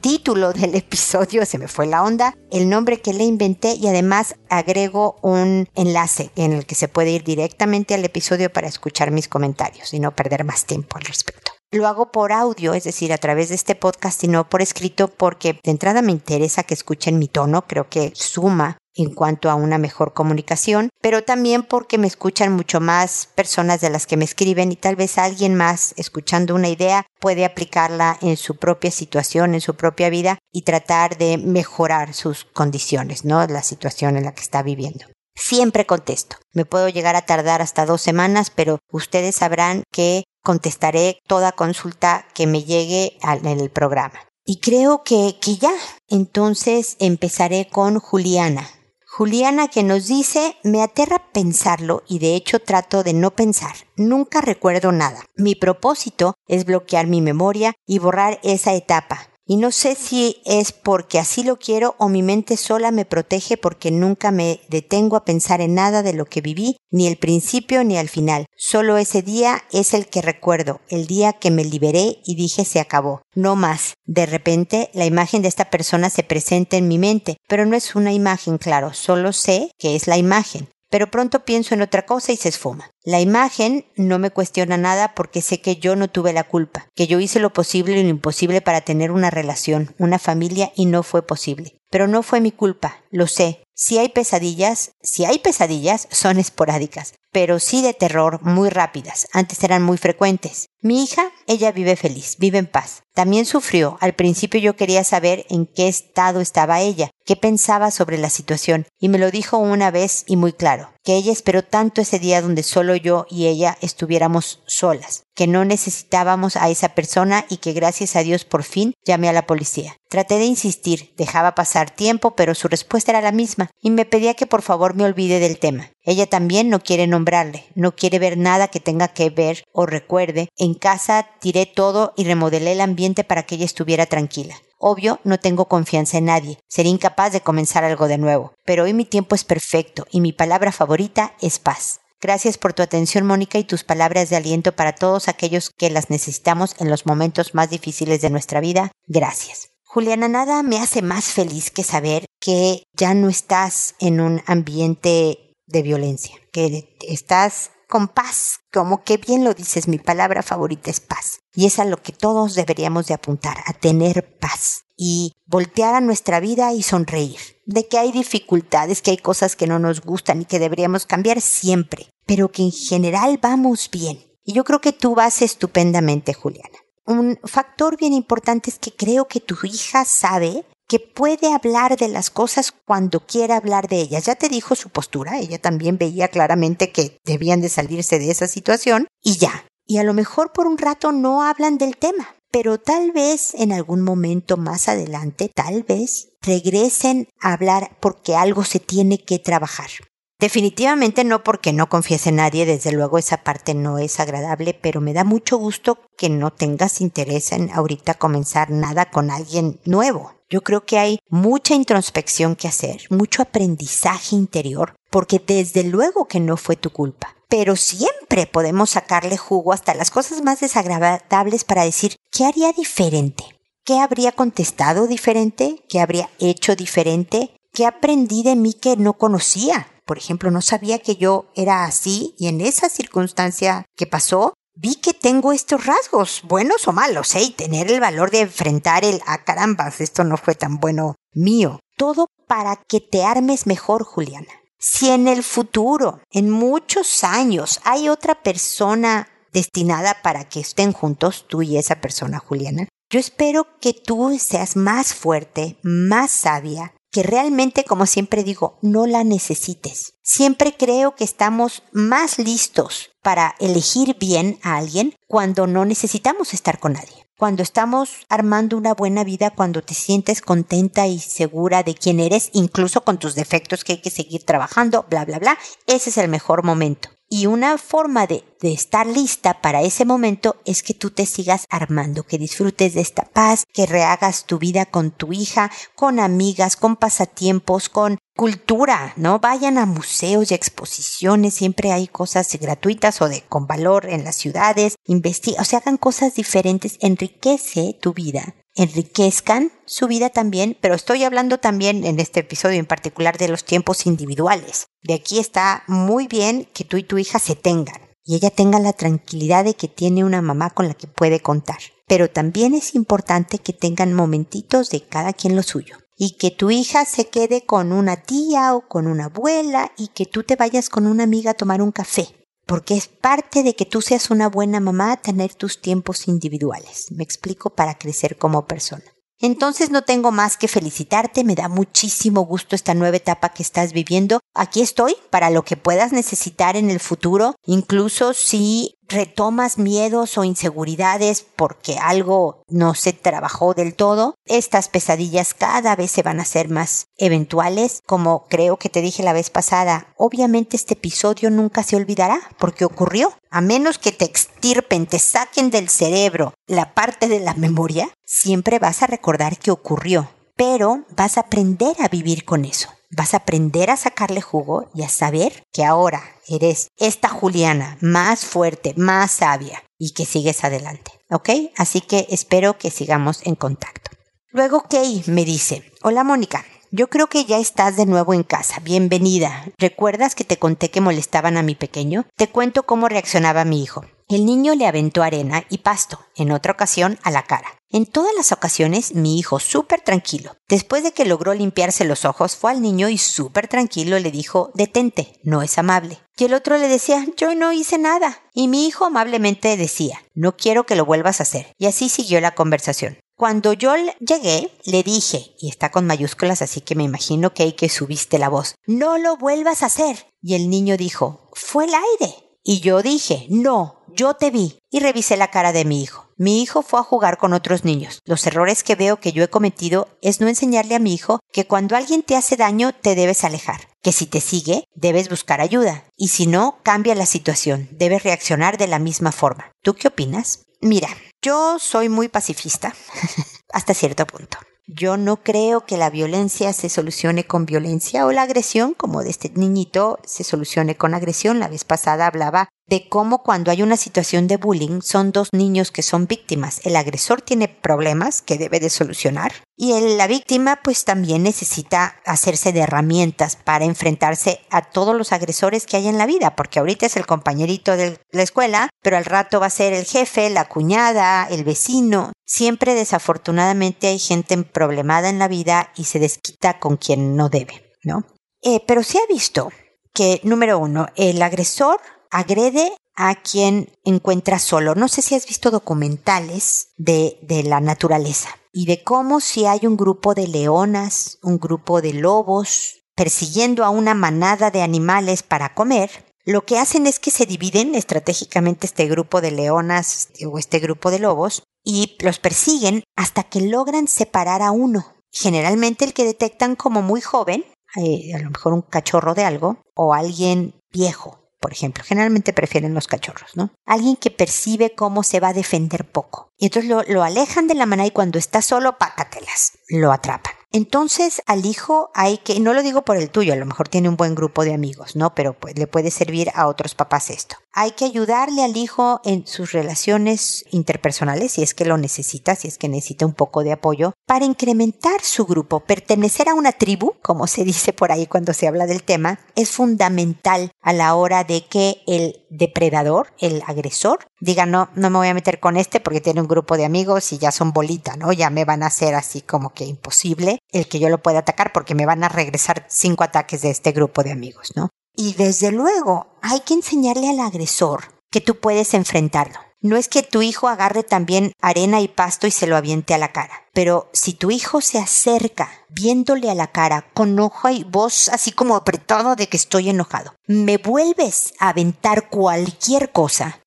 título 0.00 0.52
del 0.52 0.74
episodio, 0.74 1.44
se 1.46 1.58
me 1.58 1.68
fue 1.68 1.86
la 1.86 2.02
onda, 2.02 2.34
el 2.50 2.68
nombre 2.68 3.00
que 3.00 3.12
le 3.12 3.24
inventé 3.24 3.74
y 3.74 3.86
además 3.88 4.36
agrego 4.48 5.16
un 5.22 5.68
enlace 5.74 6.30
en 6.36 6.52
el 6.52 6.66
que 6.66 6.74
se 6.74 6.88
puede 6.88 7.10
ir 7.10 7.24
directamente 7.24 7.94
al 7.94 8.04
episodio 8.04 8.52
para 8.52 8.68
escuchar 8.68 9.10
mis 9.10 9.28
comentarios 9.28 9.92
y 9.94 10.00
no 10.00 10.14
perder 10.14 10.44
más 10.44 10.64
tiempo 10.66 10.96
al 10.96 11.04
respecto. 11.04 11.52
Lo 11.72 11.88
hago 11.88 12.12
por 12.12 12.32
audio, 12.32 12.74
es 12.74 12.84
decir, 12.84 13.12
a 13.12 13.18
través 13.18 13.48
de 13.48 13.56
este 13.56 13.74
podcast 13.74 14.22
y 14.22 14.28
no 14.28 14.48
por 14.48 14.62
escrito 14.62 15.08
porque 15.08 15.58
de 15.64 15.70
entrada 15.70 16.00
me 16.00 16.12
interesa 16.12 16.62
que 16.62 16.74
escuchen 16.74 17.18
mi 17.18 17.28
tono, 17.28 17.66
creo 17.66 17.88
que 17.88 18.12
suma 18.14 18.78
en 18.96 19.14
cuanto 19.14 19.50
a 19.50 19.54
una 19.54 19.78
mejor 19.78 20.14
comunicación, 20.14 20.90
pero 21.00 21.22
también 21.22 21.62
porque 21.62 21.98
me 21.98 22.06
escuchan 22.06 22.52
mucho 22.52 22.80
más 22.80 23.28
personas 23.34 23.80
de 23.80 23.90
las 23.90 24.06
que 24.06 24.16
me 24.16 24.24
escriben 24.24 24.72
y 24.72 24.76
tal 24.76 24.96
vez 24.96 25.18
alguien 25.18 25.54
más 25.54 25.94
escuchando 25.96 26.54
una 26.54 26.68
idea 26.68 27.06
puede 27.20 27.44
aplicarla 27.44 28.18
en 28.22 28.36
su 28.36 28.56
propia 28.56 28.90
situación, 28.90 29.54
en 29.54 29.60
su 29.60 29.74
propia 29.74 30.10
vida 30.10 30.38
y 30.52 30.62
tratar 30.62 31.18
de 31.18 31.38
mejorar 31.38 32.14
sus 32.14 32.44
condiciones, 32.44 33.24
¿no? 33.24 33.46
La 33.46 33.62
situación 33.62 34.16
en 34.16 34.24
la 34.24 34.32
que 34.32 34.42
está 34.42 34.62
viviendo. 34.62 35.06
Siempre 35.34 35.84
contesto. 35.84 36.36
Me 36.54 36.64
puedo 36.64 36.88
llegar 36.88 37.14
a 37.14 37.26
tardar 37.26 37.60
hasta 37.60 37.84
dos 37.84 38.00
semanas, 38.00 38.50
pero 38.50 38.78
ustedes 38.90 39.36
sabrán 39.36 39.82
que 39.92 40.24
contestaré 40.42 41.18
toda 41.28 41.52
consulta 41.52 42.26
que 42.34 42.46
me 42.46 42.64
llegue 42.64 43.18
en 43.22 43.46
el 43.46 43.70
programa. 43.70 44.20
Y 44.46 44.60
creo 44.60 45.02
que, 45.02 45.36
que 45.40 45.56
ya. 45.56 45.74
Entonces 46.08 46.96
empezaré 47.00 47.68
con 47.68 47.98
Juliana. 47.98 48.70
Juliana 49.16 49.68
que 49.68 49.82
nos 49.82 50.08
dice, 50.08 50.58
me 50.62 50.82
aterra 50.82 51.32
pensarlo 51.32 52.02
y 52.06 52.18
de 52.18 52.36
hecho 52.36 52.58
trato 52.58 53.02
de 53.02 53.14
no 53.14 53.30
pensar. 53.30 53.72
Nunca 53.96 54.42
recuerdo 54.42 54.92
nada. 54.92 55.24
Mi 55.36 55.54
propósito 55.54 56.34
es 56.48 56.66
bloquear 56.66 57.06
mi 57.06 57.22
memoria 57.22 57.72
y 57.86 57.98
borrar 57.98 58.38
esa 58.42 58.74
etapa. 58.74 59.30
Y 59.48 59.56
no 59.56 59.70
sé 59.70 59.94
si 59.94 60.42
es 60.44 60.72
porque 60.72 61.20
así 61.20 61.44
lo 61.44 61.56
quiero 61.56 61.94
o 61.98 62.08
mi 62.08 62.22
mente 62.22 62.56
sola 62.56 62.90
me 62.90 63.04
protege 63.04 63.56
porque 63.56 63.92
nunca 63.92 64.32
me 64.32 64.60
detengo 64.68 65.14
a 65.14 65.24
pensar 65.24 65.60
en 65.60 65.74
nada 65.74 66.02
de 66.02 66.12
lo 66.12 66.24
que 66.24 66.40
viví, 66.40 66.76
ni 66.90 67.06
el 67.06 67.16
principio 67.16 67.84
ni 67.84 67.96
al 67.96 68.08
final. 68.08 68.46
Solo 68.56 68.98
ese 68.98 69.22
día 69.22 69.62
es 69.70 69.94
el 69.94 70.08
que 70.08 70.20
recuerdo, 70.20 70.80
el 70.88 71.06
día 71.06 71.34
que 71.34 71.52
me 71.52 71.64
liberé 71.64 72.18
y 72.24 72.34
dije 72.34 72.64
se 72.64 72.80
acabó. 72.80 73.22
No 73.36 73.54
más. 73.54 73.94
De 74.04 74.26
repente 74.26 74.90
la 74.94 75.06
imagen 75.06 75.42
de 75.42 75.48
esta 75.48 75.70
persona 75.70 76.10
se 76.10 76.24
presenta 76.24 76.76
en 76.76 76.88
mi 76.88 76.98
mente, 76.98 77.36
pero 77.46 77.66
no 77.66 77.76
es 77.76 77.94
una 77.94 78.12
imagen, 78.12 78.58
claro, 78.58 78.92
solo 78.94 79.32
sé 79.32 79.70
que 79.78 79.94
es 79.94 80.08
la 80.08 80.18
imagen 80.18 80.68
pero 80.90 81.10
pronto 81.10 81.44
pienso 81.44 81.74
en 81.74 81.82
otra 81.82 82.06
cosa 82.06 82.32
y 82.32 82.36
se 82.36 82.48
esfuma. 82.48 82.90
La 83.06 83.20
imagen 83.20 83.86
no 83.94 84.18
me 84.18 84.32
cuestiona 84.32 84.76
nada 84.76 85.14
porque 85.14 85.40
sé 85.40 85.60
que 85.60 85.76
yo 85.76 85.94
no 85.94 86.08
tuve 86.08 86.32
la 86.32 86.42
culpa, 86.42 86.88
que 86.96 87.06
yo 87.06 87.20
hice 87.20 87.38
lo 87.38 87.52
posible 87.52 87.96
y 87.96 88.02
lo 88.02 88.08
imposible 88.08 88.60
para 88.60 88.80
tener 88.80 89.12
una 89.12 89.30
relación, 89.30 89.94
una 90.00 90.18
familia 90.18 90.72
y 90.74 90.86
no 90.86 91.04
fue 91.04 91.24
posible. 91.24 91.76
Pero 91.88 92.08
no 92.08 92.24
fue 92.24 92.40
mi 92.40 92.50
culpa, 92.50 93.04
lo 93.12 93.28
sé. 93.28 93.62
Si 93.76 93.98
hay 93.98 94.08
pesadillas, 94.08 94.90
si 95.02 95.24
hay 95.24 95.38
pesadillas, 95.38 96.08
son 96.10 96.40
esporádicas, 96.40 97.14
pero 97.30 97.60
sí 97.60 97.80
de 97.80 97.94
terror 97.94 98.40
muy 98.42 98.70
rápidas. 98.70 99.28
Antes 99.32 99.62
eran 99.62 99.84
muy 99.84 99.98
frecuentes. 99.98 100.70
Mi 100.82 101.04
hija, 101.04 101.30
ella 101.46 101.70
vive 101.70 101.94
feliz, 101.94 102.36
vive 102.40 102.58
en 102.58 102.66
paz. 102.66 103.02
También 103.14 103.46
sufrió. 103.46 103.98
Al 104.00 104.14
principio 104.14 104.58
yo 104.58 104.74
quería 104.74 105.04
saber 105.04 105.46
en 105.48 105.66
qué 105.66 105.86
estado 105.86 106.40
estaba 106.40 106.80
ella, 106.80 107.10
qué 107.24 107.36
pensaba 107.36 107.92
sobre 107.92 108.18
la 108.18 108.30
situación, 108.30 108.86
y 108.98 109.10
me 109.10 109.18
lo 109.18 109.30
dijo 109.30 109.58
una 109.58 109.92
vez 109.92 110.24
y 110.26 110.34
muy 110.34 110.52
claro, 110.52 110.90
que 111.06 111.14
ella 111.14 111.30
esperó 111.30 111.62
tanto 111.62 112.00
ese 112.00 112.18
día 112.18 112.42
donde 112.42 112.64
solo 112.64 112.96
yo 112.96 113.26
y 113.30 113.46
ella 113.46 113.78
estuviéramos 113.80 114.64
solas, 114.66 115.22
que 115.36 115.46
no 115.46 115.64
necesitábamos 115.64 116.56
a 116.56 116.68
esa 116.68 116.96
persona 116.96 117.46
y 117.48 117.58
que 117.58 117.72
gracias 117.72 118.16
a 118.16 118.24
Dios 118.24 118.44
por 118.44 118.64
fin 118.64 118.92
llamé 119.04 119.28
a 119.28 119.32
la 119.32 119.46
policía. 119.46 119.96
Traté 120.08 120.36
de 120.38 120.46
insistir, 120.46 121.14
dejaba 121.16 121.54
pasar 121.54 121.90
tiempo, 121.90 122.34
pero 122.34 122.56
su 122.56 122.66
respuesta 122.66 123.12
era 123.12 123.20
la 123.20 123.30
misma, 123.30 123.70
y 123.80 123.90
me 123.90 124.04
pedía 124.04 124.34
que 124.34 124.46
por 124.46 124.62
favor 124.62 124.94
me 124.94 125.04
olvide 125.04 125.38
del 125.38 125.60
tema. 125.60 125.92
Ella 126.02 126.26
también 126.26 126.70
no 126.70 126.80
quiere 126.80 127.06
nombrarle, 127.06 127.66
no 127.76 127.94
quiere 127.94 128.18
ver 128.18 128.36
nada 128.36 128.66
que 128.66 128.80
tenga 128.80 129.06
que 129.06 129.30
ver 129.30 129.62
o 129.70 129.86
recuerde. 129.86 130.48
En 130.56 130.74
casa 130.74 131.28
tiré 131.40 131.66
todo 131.66 132.14
y 132.16 132.24
remodelé 132.24 132.72
el 132.72 132.80
ambiente 132.80 133.22
para 133.22 133.44
que 133.44 133.54
ella 133.54 133.64
estuviera 133.64 134.06
tranquila. 134.06 134.56
Obvio, 134.78 135.20
no 135.24 135.38
tengo 135.38 135.68
confianza 135.68 136.18
en 136.18 136.26
nadie, 136.26 136.58
sería 136.68 136.92
incapaz 136.92 137.32
de 137.32 137.40
comenzar 137.40 137.84
algo 137.84 138.08
de 138.08 138.18
nuevo, 138.18 138.52
pero 138.64 138.84
hoy 138.84 138.92
mi 138.92 139.04
tiempo 139.04 139.34
es 139.34 139.44
perfecto 139.44 140.06
y 140.10 140.20
mi 140.20 140.32
palabra 140.32 140.70
favorita 140.70 141.34
es 141.40 141.58
paz. 141.58 142.00
Gracias 142.20 142.58
por 142.58 142.72
tu 142.72 142.82
atención, 142.82 143.26
Mónica, 143.26 143.58
y 143.58 143.64
tus 143.64 143.84
palabras 143.84 144.30
de 144.30 144.36
aliento 144.36 144.72
para 144.72 144.94
todos 144.94 145.28
aquellos 145.28 145.70
que 145.70 145.90
las 145.90 146.10
necesitamos 146.10 146.74
en 146.78 146.90
los 146.90 147.06
momentos 147.06 147.54
más 147.54 147.70
difíciles 147.70 148.20
de 148.20 148.30
nuestra 148.30 148.60
vida. 148.60 148.90
Gracias. 149.06 149.70
Juliana, 149.84 150.28
nada 150.28 150.62
me 150.62 150.78
hace 150.78 151.02
más 151.02 151.26
feliz 151.26 151.70
que 151.70 151.82
saber 151.82 152.26
que 152.40 152.82
ya 152.94 153.14
no 153.14 153.28
estás 153.28 153.94
en 153.98 154.20
un 154.20 154.42
ambiente 154.46 155.56
de 155.66 155.82
violencia, 155.82 156.36
que 156.52 156.96
estás 157.00 157.70
con 157.88 158.08
paz, 158.08 158.60
como 158.72 159.02
que 159.04 159.16
bien 159.16 159.44
lo 159.44 159.54
dices, 159.54 159.88
mi 159.88 159.98
palabra 159.98 160.42
favorita 160.42 160.90
es 160.90 161.00
paz. 161.00 161.40
Y 161.54 161.66
es 161.66 161.78
a 161.78 161.84
lo 161.84 162.02
que 162.02 162.12
todos 162.12 162.54
deberíamos 162.54 163.06
de 163.06 163.14
apuntar, 163.14 163.58
a 163.66 163.72
tener 163.72 164.38
paz 164.38 164.84
y 164.96 165.32
voltear 165.46 165.94
a 165.94 166.00
nuestra 166.00 166.40
vida 166.40 166.72
y 166.72 166.82
sonreír. 166.82 167.38
De 167.64 167.86
que 167.88 167.98
hay 167.98 168.12
dificultades, 168.12 169.02
que 169.02 169.12
hay 169.12 169.18
cosas 169.18 169.56
que 169.56 169.66
no 169.66 169.78
nos 169.78 170.00
gustan 170.00 170.42
y 170.42 170.44
que 170.44 170.58
deberíamos 170.58 171.06
cambiar 171.06 171.40
siempre, 171.40 172.10
pero 172.26 172.50
que 172.50 172.62
en 172.62 172.72
general 172.72 173.38
vamos 173.40 173.90
bien. 173.90 174.24
Y 174.44 174.52
yo 174.52 174.64
creo 174.64 174.80
que 174.80 174.92
tú 174.92 175.14
vas 175.14 175.42
estupendamente, 175.42 176.32
Juliana. 176.32 176.78
Un 177.06 177.38
factor 177.44 177.96
bien 177.96 178.12
importante 178.12 178.68
es 178.68 178.78
que 178.78 178.90
creo 178.90 179.28
que 179.28 179.40
tu 179.40 179.56
hija 179.62 180.04
sabe 180.04 180.64
que 180.88 180.98
puede 180.98 181.52
hablar 181.52 181.96
de 181.96 182.08
las 182.08 182.30
cosas 182.30 182.72
cuando 182.72 183.20
quiera 183.20 183.56
hablar 183.56 183.88
de 183.88 184.00
ellas. 184.00 184.24
Ya 184.24 184.34
te 184.34 184.48
dijo 184.48 184.74
su 184.74 184.90
postura, 184.90 185.38
ella 185.38 185.60
también 185.60 185.98
veía 185.98 186.28
claramente 186.28 186.90
que 186.92 187.18
debían 187.24 187.60
de 187.60 187.68
salirse 187.68 188.18
de 188.18 188.30
esa 188.30 188.48
situación 188.48 189.06
y 189.22 189.36
ya. 189.36 189.66
Y 189.86 189.98
a 189.98 190.04
lo 190.04 190.14
mejor 190.14 190.52
por 190.52 190.66
un 190.66 190.78
rato 190.78 191.12
no 191.12 191.42
hablan 191.42 191.78
del 191.78 191.96
tema, 191.96 192.34
pero 192.50 192.78
tal 192.78 193.12
vez 193.12 193.54
en 193.54 193.72
algún 193.72 194.02
momento 194.02 194.56
más 194.56 194.88
adelante, 194.88 195.50
tal 195.54 195.84
vez 195.84 196.30
regresen 196.42 197.28
a 197.40 197.52
hablar 197.52 197.96
porque 198.00 198.34
algo 198.34 198.64
se 198.64 198.80
tiene 198.80 199.18
que 199.18 199.38
trabajar. 199.38 199.90
Definitivamente 200.38 201.24
no 201.24 201.42
porque 201.42 201.72
no 201.72 201.88
confiese 201.88 202.30
nadie, 202.30 202.66
desde 202.66 202.92
luego 202.92 203.16
esa 203.16 203.38
parte 203.38 203.74
no 203.74 203.98
es 203.98 204.20
agradable, 204.20 204.74
pero 204.74 205.00
me 205.00 205.14
da 205.14 205.24
mucho 205.24 205.56
gusto 205.56 205.98
que 206.18 206.28
no 206.28 206.52
tengas 206.52 207.00
interés 207.00 207.52
en 207.52 207.70
ahorita 207.70 208.14
comenzar 208.14 208.70
nada 208.70 209.10
con 209.10 209.30
alguien 209.30 209.80
nuevo. 209.86 210.34
Yo 210.50 210.62
creo 210.62 210.84
que 210.84 210.98
hay 210.98 211.18
mucha 211.30 211.74
introspección 211.74 212.54
que 212.54 212.68
hacer, 212.68 213.02
mucho 213.08 213.40
aprendizaje 213.40 214.36
interior, 214.36 214.94
porque 215.10 215.42
desde 215.44 215.84
luego 215.84 216.28
que 216.28 216.38
no 216.38 216.58
fue 216.58 216.76
tu 216.76 216.90
culpa. 216.90 217.34
Pero 217.48 217.74
siempre 217.74 218.46
podemos 218.46 218.90
sacarle 218.90 219.38
jugo 219.38 219.72
hasta 219.72 219.94
las 219.94 220.10
cosas 220.10 220.42
más 220.42 220.60
desagradables 220.60 221.64
para 221.64 221.84
decir, 221.84 222.16
¿qué 222.30 222.44
haría 222.44 222.72
diferente? 222.72 223.44
¿Qué 223.84 224.00
habría 224.00 224.32
contestado 224.32 225.06
diferente? 225.06 225.82
¿Qué 225.88 226.00
habría 226.00 226.28
hecho 226.38 226.76
diferente? 226.76 227.56
¿Qué 227.72 227.86
aprendí 227.86 228.42
de 228.42 228.56
mí 228.56 228.74
que 228.74 228.96
no 228.96 229.14
conocía? 229.14 229.88
Por 230.06 230.18
ejemplo, 230.18 230.50
no 230.50 230.62
sabía 230.62 231.00
que 231.00 231.16
yo 231.16 231.50
era 231.56 231.84
así 231.84 232.34
y 232.38 232.46
en 232.46 232.60
esa 232.60 232.88
circunstancia 232.88 233.84
que 233.96 234.06
pasó, 234.06 234.54
vi 234.74 234.94
que 234.94 235.12
tengo 235.12 235.52
estos 235.52 235.84
rasgos, 235.84 236.42
buenos 236.44 236.86
o 236.86 236.92
malos, 236.92 237.34
¿eh? 237.34 237.42
y 237.42 237.50
tener 237.50 237.90
el 237.90 237.98
valor 237.98 238.30
de 238.30 238.42
enfrentar 238.42 239.04
el, 239.04 239.20
ah 239.26 239.44
caramba, 239.44 239.92
esto 239.98 240.22
no 240.22 240.36
fue 240.36 240.54
tan 240.54 240.78
bueno 240.78 241.16
mío. 241.32 241.80
Todo 241.96 242.28
para 242.46 242.76
que 242.76 243.00
te 243.00 243.24
armes 243.24 243.66
mejor, 243.66 244.04
Juliana. 244.04 244.52
Si 244.78 245.10
en 245.10 245.26
el 245.26 245.42
futuro, 245.42 246.20
en 246.30 246.50
muchos 246.50 247.24
años, 247.24 247.80
hay 247.82 248.08
otra 248.08 248.42
persona 248.42 249.28
destinada 249.52 250.22
para 250.22 250.48
que 250.48 250.60
estén 250.60 250.92
juntos, 250.92 251.46
tú 251.48 251.62
y 251.62 251.78
esa 251.78 252.00
persona, 252.00 252.38
Juliana, 252.38 252.86
yo 253.10 253.18
espero 253.18 253.66
que 253.80 253.94
tú 253.94 254.36
seas 254.38 254.76
más 254.76 255.14
fuerte, 255.14 255.78
más 255.82 256.30
sabia, 256.30 256.92
que 257.16 257.22
realmente, 257.22 257.84
como 257.84 258.04
siempre 258.04 258.44
digo, 258.44 258.78
no 258.82 259.06
la 259.06 259.24
necesites. 259.24 260.12
Siempre 260.22 260.76
creo 260.76 261.14
que 261.14 261.24
estamos 261.24 261.82
más 261.90 262.38
listos 262.38 263.08
para 263.22 263.54
elegir 263.58 264.18
bien 264.20 264.58
a 264.62 264.76
alguien 264.76 265.14
cuando 265.26 265.66
no 265.66 265.86
necesitamos 265.86 266.52
estar 266.52 266.78
con 266.78 266.92
nadie. 266.92 267.26
Cuando 267.38 267.62
estamos 267.62 268.10
armando 268.28 268.76
una 268.76 268.92
buena 268.92 269.24
vida, 269.24 269.48
cuando 269.48 269.80
te 269.80 269.94
sientes 269.94 270.42
contenta 270.42 271.06
y 271.06 271.18
segura 271.18 271.82
de 271.82 271.94
quién 271.94 272.20
eres, 272.20 272.50
incluso 272.52 273.00
con 273.00 273.18
tus 273.18 273.34
defectos 273.34 273.82
que 273.82 273.94
hay 273.94 274.02
que 274.02 274.10
seguir 274.10 274.44
trabajando, 274.44 275.06
bla, 275.08 275.24
bla, 275.24 275.38
bla, 275.38 275.56
ese 275.86 276.10
es 276.10 276.18
el 276.18 276.28
mejor 276.28 276.64
momento. 276.64 277.15
Y 277.28 277.46
una 277.46 277.76
forma 277.76 278.26
de, 278.28 278.44
de, 278.60 278.72
estar 278.72 279.04
lista 279.06 279.60
para 279.60 279.82
ese 279.82 280.04
momento 280.04 280.56
es 280.64 280.84
que 280.84 280.94
tú 280.94 281.10
te 281.10 281.26
sigas 281.26 281.64
armando, 281.70 282.22
que 282.22 282.38
disfrutes 282.38 282.94
de 282.94 283.00
esta 283.00 283.22
paz, 283.22 283.64
que 283.72 283.86
rehagas 283.86 284.46
tu 284.46 284.58
vida 284.58 284.86
con 284.86 285.10
tu 285.10 285.32
hija, 285.32 285.72
con 285.96 286.20
amigas, 286.20 286.76
con 286.76 286.94
pasatiempos, 286.94 287.88
con 287.88 288.18
cultura, 288.36 289.12
¿no? 289.16 289.40
Vayan 289.40 289.76
a 289.78 289.86
museos 289.86 290.52
y 290.52 290.54
exposiciones, 290.54 291.54
siempre 291.54 291.90
hay 291.90 292.06
cosas 292.06 292.56
gratuitas 292.60 293.20
o 293.20 293.28
de 293.28 293.42
con 293.42 293.66
valor 293.66 294.06
en 294.06 294.22
las 294.22 294.36
ciudades, 294.36 294.94
investiga, 295.04 295.60
o 295.60 295.64
sea, 295.64 295.80
hagan 295.80 295.96
cosas 295.96 296.34
diferentes, 296.34 296.96
enriquece 297.00 297.98
tu 298.00 298.12
vida 298.12 298.54
enriquezcan 298.76 299.72
su 299.86 300.06
vida 300.06 300.30
también, 300.30 300.76
pero 300.80 300.94
estoy 300.94 301.24
hablando 301.24 301.58
también 301.58 302.04
en 302.04 302.20
este 302.20 302.40
episodio 302.40 302.78
en 302.78 302.86
particular 302.86 303.38
de 303.38 303.48
los 303.48 303.64
tiempos 303.64 304.06
individuales. 304.06 304.86
De 305.02 305.14
aquí 305.14 305.38
está 305.38 305.82
muy 305.88 306.28
bien 306.28 306.68
que 306.72 306.84
tú 306.84 306.96
y 306.96 307.02
tu 307.02 307.18
hija 307.18 307.38
se 307.38 307.56
tengan 307.56 308.00
y 308.22 308.34
ella 308.34 308.50
tenga 308.50 308.78
la 308.80 308.92
tranquilidad 308.92 309.64
de 309.64 309.74
que 309.74 309.88
tiene 309.88 310.24
una 310.24 310.42
mamá 310.42 310.70
con 310.70 310.88
la 310.88 310.94
que 310.94 311.06
puede 311.06 311.40
contar. 311.40 311.78
Pero 312.08 312.30
también 312.30 312.74
es 312.74 312.94
importante 312.94 313.58
que 313.58 313.72
tengan 313.72 314.12
momentitos 314.12 314.90
de 314.90 315.00
cada 315.02 315.32
quien 315.32 315.56
lo 315.56 315.62
suyo 315.62 315.96
y 316.16 316.36
que 316.36 316.50
tu 316.50 316.70
hija 316.70 317.04
se 317.04 317.28
quede 317.28 317.64
con 317.64 317.92
una 317.92 318.16
tía 318.16 318.74
o 318.74 318.88
con 318.88 319.06
una 319.06 319.26
abuela 319.26 319.92
y 319.96 320.08
que 320.08 320.26
tú 320.26 320.42
te 320.42 320.56
vayas 320.56 320.88
con 320.88 321.06
una 321.06 321.24
amiga 321.24 321.52
a 321.52 321.54
tomar 321.54 321.82
un 321.82 321.92
café 321.92 322.28
porque 322.66 322.96
es 322.96 323.06
parte 323.06 323.62
de 323.62 323.74
que 323.74 323.86
tú 323.86 324.02
seas 324.02 324.30
una 324.30 324.48
buena 324.48 324.80
mamá 324.80 325.16
tener 325.16 325.54
tus 325.54 325.80
tiempos 325.80 326.28
individuales. 326.28 327.12
Me 327.12 327.22
explico 327.22 327.70
para 327.70 327.96
crecer 327.96 328.36
como 328.36 328.66
persona. 328.66 329.15
Entonces 329.38 329.90
no 329.90 330.02
tengo 330.02 330.32
más 330.32 330.56
que 330.56 330.68
felicitarte, 330.68 331.44
me 331.44 331.54
da 331.54 331.68
muchísimo 331.68 332.42
gusto 332.42 332.74
esta 332.74 332.94
nueva 332.94 333.18
etapa 333.18 333.50
que 333.50 333.62
estás 333.62 333.92
viviendo. 333.92 334.40
Aquí 334.54 334.80
estoy 334.80 335.14
para 335.30 335.50
lo 335.50 335.62
que 335.62 335.76
puedas 335.76 336.12
necesitar 336.12 336.76
en 336.76 336.90
el 336.90 337.00
futuro, 337.00 337.54
incluso 337.64 338.32
si 338.32 338.96
retomas 339.08 339.78
miedos 339.78 340.36
o 340.38 340.44
inseguridades 340.44 341.46
porque 341.56 341.96
algo 341.98 342.62
no 342.68 342.94
se 342.94 343.12
trabajó 343.12 343.74
del 343.74 343.94
todo, 343.94 344.34
estas 344.46 344.88
pesadillas 344.88 345.54
cada 345.54 345.94
vez 345.96 346.10
se 346.10 346.22
van 346.22 346.40
a 346.40 346.42
hacer 346.42 346.68
más 346.68 347.06
eventuales, 347.16 348.00
como 348.06 348.46
creo 348.48 348.78
que 348.78 348.88
te 348.88 349.02
dije 349.02 349.22
la 349.22 349.32
vez 349.32 349.50
pasada. 349.50 350.12
Obviamente 350.16 350.76
este 350.76 350.94
episodio 350.94 351.50
nunca 351.50 351.82
se 351.82 351.96
olvidará 351.96 352.40
porque 352.58 352.84
ocurrió. 352.84 353.32
A 353.50 353.60
menos 353.60 353.98
que 353.98 354.12
te 354.12 354.24
extirpen, 354.24 355.06
te 355.06 355.18
saquen 355.18 355.70
del 355.70 355.88
cerebro 355.88 356.52
la 356.66 356.94
parte 356.94 357.28
de 357.28 357.40
la 357.40 357.54
memoria, 357.54 358.10
siempre 358.26 358.78
vas 358.78 359.02
a 359.02 359.06
recordar 359.06 359.58
que 359.58 359.70
ocurrió, 359.70 360.28
pero 360.56 361.04
vas 361.16 361.38
a 361.38 361.42
aprender 361.42 361.96
a 362.00 362.08
vivir 362.08 362.44
con 362.44 362.64
eso. 362.64 362.90
Vas 363.10 363.34
a 363.34 363.38
aprender 363.38 363.90
a 363.90 363.96
sacarle 363.96 364.42
jugo 364.42 364.90
y 364.92 365.04
a 365.04 365.08
saber 365.08 365.62
que 365.72 365.84
ahora 365.84 366.22
eres 366.48 366.88
esta 366.98 367.28
Juliana 367.28 367.96
más 368.00 368.44
fuerte, 368.44 368.94
más 368.96 369.30
sabia 369.30 369.82
y 369.96 370.12
que 370.12 370.26
sigues 370.26 370.64
adelante. 370.64 371.12
¿Ok? 371.30 371.50
Así 371.76 372.00
que 372.00 372.26
espero 372.30 372.78
que 372.78 372.90
sigamos 372.90 373.46
en 373.46 373.54
contacto. 373.54 374.10
Luego 374.50 374.84
Kay 374.88 375.24
me 375.26 375.44
dice, 375.44 375.84
hola 376.02 376.24
Mónica, 376.24 376.64
yo 376.90 377.08
creo 377.08 377.28
que 377.28 377.44
ya 377.44 377.58
estás 377.58 377.96
de 377.96 378.06
nuevo 378.06 378.34
en 378.34 378.42
casa. 378.42 378.80
Bienvenida. 378.80 379.66
¿Recuerdas 379.78 380.34
que 380.34 380.44
te 380.44 380.58
conté 380.58 380.90
que 380.90 381.00
molestaban 381.00 381.56
a 381.56 381.62
mi 381.62 381.74
pequeño? 381.74 382.26
Te 382.36 382.48
cuento 382.48 382.84
cómo 382.84 383.08
reaccionaba 383.08 383.64
mi 383.64 383.82
hijo. 383.82 384.04
El 384.28 384.44
niño 384.44 384.74
le 384.74 384.88
aventó 384.88 385.22
arena 385.22 385.64
y 385.70 385.78
pasto, 385.78 386.18
en 386.34 386.50
otra 386.50 386.72
ocasión 386.72 387.16
a 387.22 387.30
la 387.30 387.44
cara. 387.44 387.68
En 387.90 388.06
todas 388.06 388.34
las 388.36 388.50
ocasiones, 388.50 389.14
mi 389.14 389.38
hijo 389.38 389.60
súper 389.60 390.00
tranquilo. 390.00 390.56
Después 390.68 391.04
de 391.04 391.12
que 391.12 391.24
logró 391.24 391.54
limpiarse 391.54 392.04
los 392.04 392.24
ojos, 392.24 392.56
fue 392.56 392.72
al 392.72 392.82
niño 392.82 393.08
y 393.08 393.18
súper 393.18 393.68
tranquilo 393.68 394.18
le 394.18 394.32
dijo, 394.32 394.72
detente, 394.74 395.38
no 395.44 395.62
es 395.62 395.78
amable. 395.78 396.18
Y 396.36 396.44
el 396.44 396.54
otro 396.54 396.76
le 396.76 396.88
decía, 396.88 397.24
yo 397.36 397.54
no 397.54 397.72
hice 397.72 397.98
nada. 397.98 398.42
Y 398.52 398.66
mi 398.66 398.88
hijo 398.88 399.04
amablemente 399.04 399.76
decía, 399.76 400.20
no 400.34 400.56
quiero 400.56 400.86
que 400.86 400.96
lo 400.96 401.04
vuelvas 401.04 401.38
a 401.38 401.44
hacer. 401.44 401.72
Y 401.78 401.86
así 401.86 402.08
siguió 402.08 402.40
la 402.40 402.56
conversación. 402.56 403.20
Cuando 403.36 403.74
yo 403.74 403.94
llegué, 404.18 404.72
le 404.86 405.04
dije, 405.04 405.54
y 405.60 405.68
está 405.68 405.92
con 405.92 406.04
mayúsculas, 406.04 406.62
así 406.62 406.80
que 406.80 406.96
me 406.96 407.04
imagino 407.04 407.54
que 407.54 407.62
hay 407.62 407.74
que 407.74 407.88
subiste 407.88 408.40
la 408.40 408.48
voz, 408.48 408.74
no 408.86 409.18
lo 409.18 409.36
vuelvas 409.36 409.84
a 409.84 409.86
hacer. 409.86 410.26
Y 410.42 410.54
el 410.54 410.68
niño 410.68 410.96
dijo, 410.96 411.48
fue 411.54 411.84
el 411.84 411.92
aire. 411.94 412.34
Y 412.64 412.80
yo 412.80 413.00
dije, 413.00 413.46
no, 413.48 413.95
yo 414.16 414.34
te 414.34 414.50
vi. 414.50 414.78
Y 414.90 415.00
revisé 415.00 415.36
la 415.36 415.50
cara 415.50 415.72
de 415.72 415.84
mi 415.84 416.02
hijo. 416.02 416.26
Mi 416.38 416.62
hijo 416.62 416.82
fue 416.82 417.00
a 417.00 417.04
jugar 417.04 417.36
con 417.36 417.52
otros 417.52 417.84
niños. 417.84 418.20
Los 418.24 418.46
errores 418.46 418.82
que 418.82 418.94
veo 418.94 419.20
que 419.20 419.32
yo 419.32 419.44
he 419.44 419.48
cometido 419.48 420.08
es 420.22 420.40
no 420.40 420.48
enseñarle 420.48 420.94
a 420.94 420.98
mi 420.98 421.14
hijo 421.14 421.40
que 421.52 421.66
cuando 421.66 421.96
alguien 421.96 422.22
te 422.22 422.36
hace 422.36 422.56
daño 422.56 422.92
te 422.94 423.14
debes 423.14 423.44
alejar, 423.44 423.88
que 424.02 424.12
si 424.12 424.26
te 424.26 424.40
sigue 424.40 424.84
debes 424.94 425.28
buscar 425.28 425.60
ayuda 425.60 426.04
y 426.16 426.28
si 426.28 426.46
no 426.46 426.78
cambia 426.82 427.14
la 427.14 427.26
situación, 427.26 427.88
debes 427.92 428.22
reaccionar 428.22 428.78
de 428.78 428.86
la 428.86 428.98
misma 428.98 429.32
forma. 429.32 429.72
¿Tú 429.82 429.94
qué 429.94 430.08
opinas? 430.08 430.64
Mira, 430.80 431.08
yo 431.42 431.78
soy 431.78 432.08
muy 432.08 432.28
pacifista 432.28 432.94
hasta 433.72 433.94
cierto 433.94 434.26
punto. 434.26 434.58
Yo 434.88 435.16
no 435.16 435.42
creo 435.42 435.84
que 435.84 435.96
la 435.96 436.10
violencia 436.10 436.72
se 436.72 436.88
solucione 436.88 437.44
con 437.44 437.66
violencia 437.66 438.24
o 438.24 438.32
la 438.32 438.42
agresión, 438.42 438.94
como 438.94 439.22
de 439.22 439.30
este 439.30 439.50
niñito, 439.50 440.20
se 440.24 440.44
solucione 440.44 440.96
con 440.96 441.12
agresión. 441.12 441.58
La 441.58 441.66
vez 441.66 441.84
pasada 441.84 442.26
hablaba 442.26 442.68
de 442.88 443.08
cómo 443.08 443.42
cuando 443.42 443.70
hay 443.70 443.82
una 443.82 443.96
situación 443.96 444.46
de 444.46 444.58
bullying 444.58 445.00
son 445.02 445.32
dos 445.32 445.48
niños 445.52 445.90
que 445.90 446.02
son 446.02 446.26
víctimas. 446.26 446.80
El 446.84 446.96
agresor 446.96 447.42
tiene 447.42 447.68
problemas 447.68 448.42
que 448.42 448.58
debe 448.58 448.78
de 448.78 448.90
solucionar 448.90 449.52
y 449.76 449.98
la 450.16 450.26
víctima 450.26 450.80
pues 450.82 451.04
también 451.04 451.42
necesita 451.42 452.16
hacerse 452.24 452.72
de 452.72 452.80
herramientas 452.80 453.56
para 453.56 453.84
enfrentarse 453.84 454.60
a 454.70 454.82
todos 454.82 455.16
los 455.16 455.32
agresores 455.32 455.86
que 455.86 455.96
hay 455.96 456.08
en 456.08 456.16
la 456.16 456.26
vida, 456.26 456.56
porque 456.56 456.78
ahorita 456.78 457.06
es 457.06 457.16
el 457.16 457.26
compañerito 457.26 457.96
de 457.96 458.18
la 458.30 458.42
escuela, 458.42 458.88
pero 459.02 459.16
al 459.16 459.24
rato 459.24 459.60
va 459.60 459.66
a 459.66 459.70
ser 459.70 459.92
el 459.92 460.04
jefe, 460.04 460.48
la 460.48 460.68
cuñada, 460.68 461.46
el 461.50 461.64
vecino. 461.64 462.32
Siempre 462.46 462.94
desafortunadamente 462.94 464.06
hay 464.06 464.18
gente 464.18 464.56
problemada 464.62 465.28
en 465.28 465.38
la 465.38 465.48
vida 465.48 465.92
y 465.96 466.04
se 466.04 466.20
desquita 466.20 466.78
con 466.78 466.96
quien 466.96 467.36
no 467.36 467.48
debe, 467.48 467.92
¿no? 468.04 468.24
Eh, 468.62 468.82
pero 468.86 469.02
se 469.02 469.18
ha 469.18 469.26
visto 469.28 469.70
que, 470.14 470.40
número 470.44 470.78
uno, 470.78 471.08
el 471.16 471.42
agresor 471.42 472.00
agrede 472.36 472.92
a 473.14 473.34
quien 473.36 473.90
encuentra 474.04 474.58
solo. 474.58 474.94
No 474.94 475.08
sé 475.08 475.22
si 475.22 475.34
has 475.34 475.46
visto 475.46 475.70
documentales 475.70 476.88
de, 476.98 477.38
de 477.40 477.62
la 477.62 477.80
naturaleza 477.80 478.50
y 478.72 478.84
de 478.84 479.02
cómo 479.02 479.40
si 479.40 479.64
hay 479.64 479.86
un 479.86 479.96
grupo 479.96 480.34
de 480.34 480.46
leonas, 480.46 481.38
un 481.42 481.58
grupo 481.58 482.02
de 482.02 482.12
lobos, 482.12 483.04
persiguiendo 483.14 483.84
a 483.84 483.90
una 483.90 484.12
manada 484.12 484.70
de 484.70 484.82
animales 484.82 485.42
para 485.42 485.74
comer, 485.74 486.10
lo 486.44 486.66
que 486.66 486.78
hacen 486.78 487.06
es 487.06 487.18
que 487.18 487.30
se 487.30 487.46
dividen 487.46 487.94
estratégicamente 487.94 488.86
este 488.86 489.06
grupo 489.06 489.40
de 489.40 489.52
leonas 489.52 490.28
o 490.46 490.58
este 490.58 490.78
grupo 490.78 491.10
de 491.10 491.20
lobos 491.20 491.62
y 491.82 492.18
los 492.20 492.38
persiguen 492.38 493.02
hasta 493.16 493.44
que 493.44 493.62
logran 493.62 494.08
separar 494.08 494.60
a 494.60 494.72
uno. 494.72 495.06
Generalmente 495.32 496.04
el 496.04 496.12
que 496.12 496.24
detectan 496.24 496.76
como 496.76 497.00
muy 497.00 497.22
joven, 497.22 497.64
eh, 497.96 498.34
a 498.34 498.38
lo 498.40 498.50
mejor 498.50 498.74
un 498.74 498.82
cachorro 498.82 499.34
de 499.34 499.44
algo, 499.44 499.78
o 499.94 500.12
alguien 500.12 500.74
viejo, 500.92 501.45
por 501.66 501.72
ejemplo. 501.72 502.04
Generalmente 502.06 502.52
prefieren 502.52 502.94
los 502.94 503.08
cachorros, 503.08 503.56
¿no? 503.56 503.70
Alguien 503.86 504.14
que 504.14 504.30
percibe 504.30 504.94
cómo 504.94 505.24
se 505.24 505.40
va 505.40 505.48
a 505.48 505.52
defender 505.52 506.04
poco. 506.04 506.52
Y 506.58 506.66
entonces 506.66 506.90
lo, 506.90 507.02
lo 507.02 507.22
alejan 507.22 507.66
de 507.66 507.74
la 507.74 507.86
manada 507.86 508.08
y 508.08 508.12
cuando 508.12 508.38
está 508.38 508.62
solo, 508.62 508.98
pácatelas, 508.98 509.72
lo 509.88 510.12
atrapan. 510.12 510.54
Entonces 510.76 511.40
al 511.46 511.64
hijo 511.64 512.10
hay 512.12 512.36
que, 512.36 512.60
no 512.60 512.74
lo 512.74 512.82
digo 512.82 513.02
por 513.02 513.16
el 513.16 513.30
tuyo, 513.30 513.54
a 513.54 513.56
lo 513.56 513.64
mejor 513.64 513.88
tiene 513.88 514.10
un 514.10 514.16
buen 514.18 514.34
grupo 514.34 514.62
de 514.62 514.74
amigos, 514.74 515.16
¿no? 515.16 515.34
Pero 515.34 515.54
pues, 515.58 515.78
le 515.78 515.86
puede 515.86 516.10
servir 516.10 516.50
a 516.54 516.66
otros 516.66 516.94
papás 516.94 517.30
esto. 517.30 517.56
Hay 517.72 517.92
que 517.92 518.04
ayudarle 518.04 518.62
al 518.62 518.76
hijo 518.76 519.20
en 519.24 519.46
sus 519.46 519.72
relaciones 519.72 520.64
interpersonales, 520.70 521.52
si 521.52 521.62
es 521.62 521.72
que 521.72 521.84
lo 521.84 521.96
necesita, 521.98 522.54
si 522.56 522.68
es 522.68 522.78
que 522.78 522.88
necesita 522.88 523.24
un 523.24 523.34
poco 523.34 523.62
de 523.62 523.72
apoyo, 523.72 524.12
para 524.26 524.44
incrementar 524.44 525.22
su 525.22 525.46
grupo. 525.46 525.80
Pertenecer 525.80 526.48
a 526.48 526.54
una 526.54 526.72
tribu, 526.72 527.14
como 527.22 527.46
se 527.46 527.64
dice 527.64 527.92
por 527.92 528.12
ahí 528.12 528.26
cuando 528.26 528.52
se 528.52 528.66
habla 528.66 528.86
del 528.86 529.02
tema, 529.02 529.40
es 529.54 529.70
fundamental 529.70 530.72
a 530.82 530.92
la 530.92 531.14
hora 531.14 531.44
de 531.44 531.66
que 531.66 532.02
el 532.06 532.44
depredador, 532.50 533.32
el 533.38 533.62
agresor, 533.66 534.26
diga, 534.40 534.66
no, 534.66 534.90
no 534.94 535.10
me 535.10 535.18
voy 535.18 535.28
a 535.28 535.34
meter 535.34 535.60
con 535.60 535.76
este 535.76 536.00
porque 536.00 536.20
tiene 536.20 536.40
un 536.40 536.48
grupo 536.48 536.76
de 536.76 536.84
amigos 536.84 537.32
y 537.32 537.38
ya 537.38 537.52
son 537.52 537.72
bolita, 537.72 538.16
¿no? 538.16 538.32
Ya 538.32 538.50
me 538.50 538.64
van 538.64 538.82
a 538.82 538.86
hacer 538.86 539.14
así 539.14 539.40
como 539.40 539.70
que 539.70 539.84
imposible 539.84 540.58
el 540.70 540.88
que 540.88 540.98
yo 540.98 541.08
lo 541.08 541.22
pueda 541.22 541.40
atacar 541.40 541.72
porque 541.72 541.94
me 541.94 542.06
van 542.06 542.24
a 542.24 542.28
regresar 542.28 542.86
cinco 542.88 543.24
ataques 543.24 543.62
de 543.62 543.70
este 543.70 543.92
grupo 543.92 544.22
de 544.22 544.32
amigos, 544.32 544.72
¿no? 544.76 544.90
Y 545.14 545.34
desde 545.34 545.72
luego 545.72 546.26
hay 546.42 546.60
que 546.60 546.74
enseñarle 546.74 547.30
al 547.30 547.40
agresor 547.40 548.16
que 548.30 548.40
tú 548.40 548.60
puedes 548.60 548.92
enfrentarlo. 548.94 549.58
No 549.80 549.96
es 549.96 550.08
que 550.08 550.22
tu 550.22 550.42
hijo 550.42 550.68
agarre 550.68 551.02
también 551.04 551.52
arena 551.60 552.00
y 552.00 552.08
pasto 552.08 552.46
y 552.46 552.50
se 552.50 552.66
lo 552.66 552.76
aviente 552.76 553.14
a 553.14 553.18
la 553.18 553.32
cara, 553.32 553.66
pero 553.72 554.10
si 554.12 554.32
tu 554.32 554.50
hijo 554.50 554.80
se 554.80 554.98
acerca 554.98 555.70
viéndole 555.90 556.50
a 556.50 556.54
la 556.54 556.72
cara 556.72 557.06
con 557.14 557.38
ojo 557.38 557.68
y 557.68 557.84
voz 557.84 558.28
así 558.30 558.52
como 558.52 558.74
apretado 558.74 559.36
de 559.36 559.48
que 559.48 559.56
estoy 559.56 559.90
enojado, 559.90 560.34
me 560.46 560.78
vuelves 560.78 561.52
a 561.60 561.68
aventar 561.68 562.30
cualquier 562.30 563.12
cosa, 563.12 563.60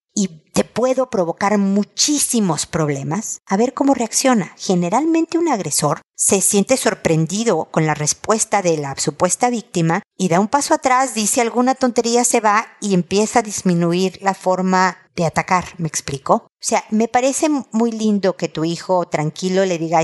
puedo 0.72 1.10
provocar 1.10 1.58
muchísimos 1.58 2.66
problemas, 2.66 3.40
a 3.46 3.56
ver 3.56 3.74
cómo 3.74 3.94
reacciona. 3.94 4.54
Generalmente 4.56 5.38
un 5.38 5.48
agresor 5.48 6.00
se 6.16 6.40
siente 6.40 6.76
sorprendido 6.76 7.66
con 7.70 7.86
la 7.86 7.94
respuesta 7.94 8.60
de 8.62 8.76
la 8.76 8.94
supuesta 8.98 9.48
víctima 9.48 10.02
y 10.18 10.28
da 10.28 10.38
un 10.38 10.48
paso 10.48 10.74
atrás, 10.74 11.14
dice 11.14 11.40
alguna 11.40 11.74
tontería, 11.74 12.24
se 12.24 12.40
va 12.40 12.66
y 12.80 12.94
empieza 12.94 13.38
a 13.38 13.42
disminuir 13.42 14.18
la 14.20 14.34
forma 14.34 14.98
de 15.16 15.24
atacar, 15.24 15.64
¿me 15.78 15.88
explico? 15.88 16.34
O 16.34 16.48
sea, 16.60 16.84
me 16.90 17.08
parece 17.08 17.48
muy 17.72 17.90
lindo 17.90 18.36
que 18.36 18.48
tu 18.48 18.64
hijo 18.64 19.06
tranquilo 19.06 19.64
le 19.64 19.78
diga 19.78 20.02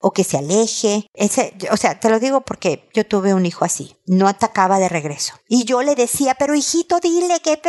o 0.00 0.12
que 0.12 0.24
se 0.24 0.38
aleje. 0.38 1.06
Ese, 1.14 1.54
o 1.70 1.76
sea, 1.76 2.00
te 2.00 2.10
lo 2.10 2.20
digo 2.20 2.42
porque 2.42 2.88
yo 2.94 3.06
tuve 3.06 3.34
un 3.34 3.46
hijo 3.46 3.64
así, 3.64 3.96
no 4.06 4.28
atacaba 4.28 4.78
de 4.78 4.88
regreso. 4.88 5.34
Y 5.48 5.64
yo 5.64 5.82
le 5.82 5.94
decía, 5.94 6.34
pero 6.38 6.54
hijito, 6.54 7.00
dile 7.00 7.40
que... 7.40 7.60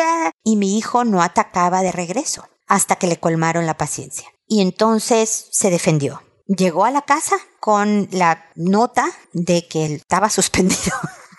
Y 0.44 0.56
mi 0.56 0.78
hijo 0.78 1.04
no 1.04 1.22
atacaba 1.22 1.82
de 1.82 1.92
regreso 1.92 2.48
hasta 2.68 2.96
que 2.96 3.08
le 3.08 3.20
colmaron 3.20 3.66
la 3.66 3.78
paciencia. 3.78 4.28
Y 4.48 4.62
entonces 4.62 5.48
se 5.52 5.70
defendió 5.70 6.22
llegó 6.48 6.86
a 6.86 6.92
la 6.92 7.02
casa 7.02 7.36
con 7.60 8.08
la 8.12 8.46
nota 8.56 9.06
de 9.32 9.68
que 9.68 9.86
él 9.86 9.94
estaba 9.94 10.30
suspendido. 10.30 10.94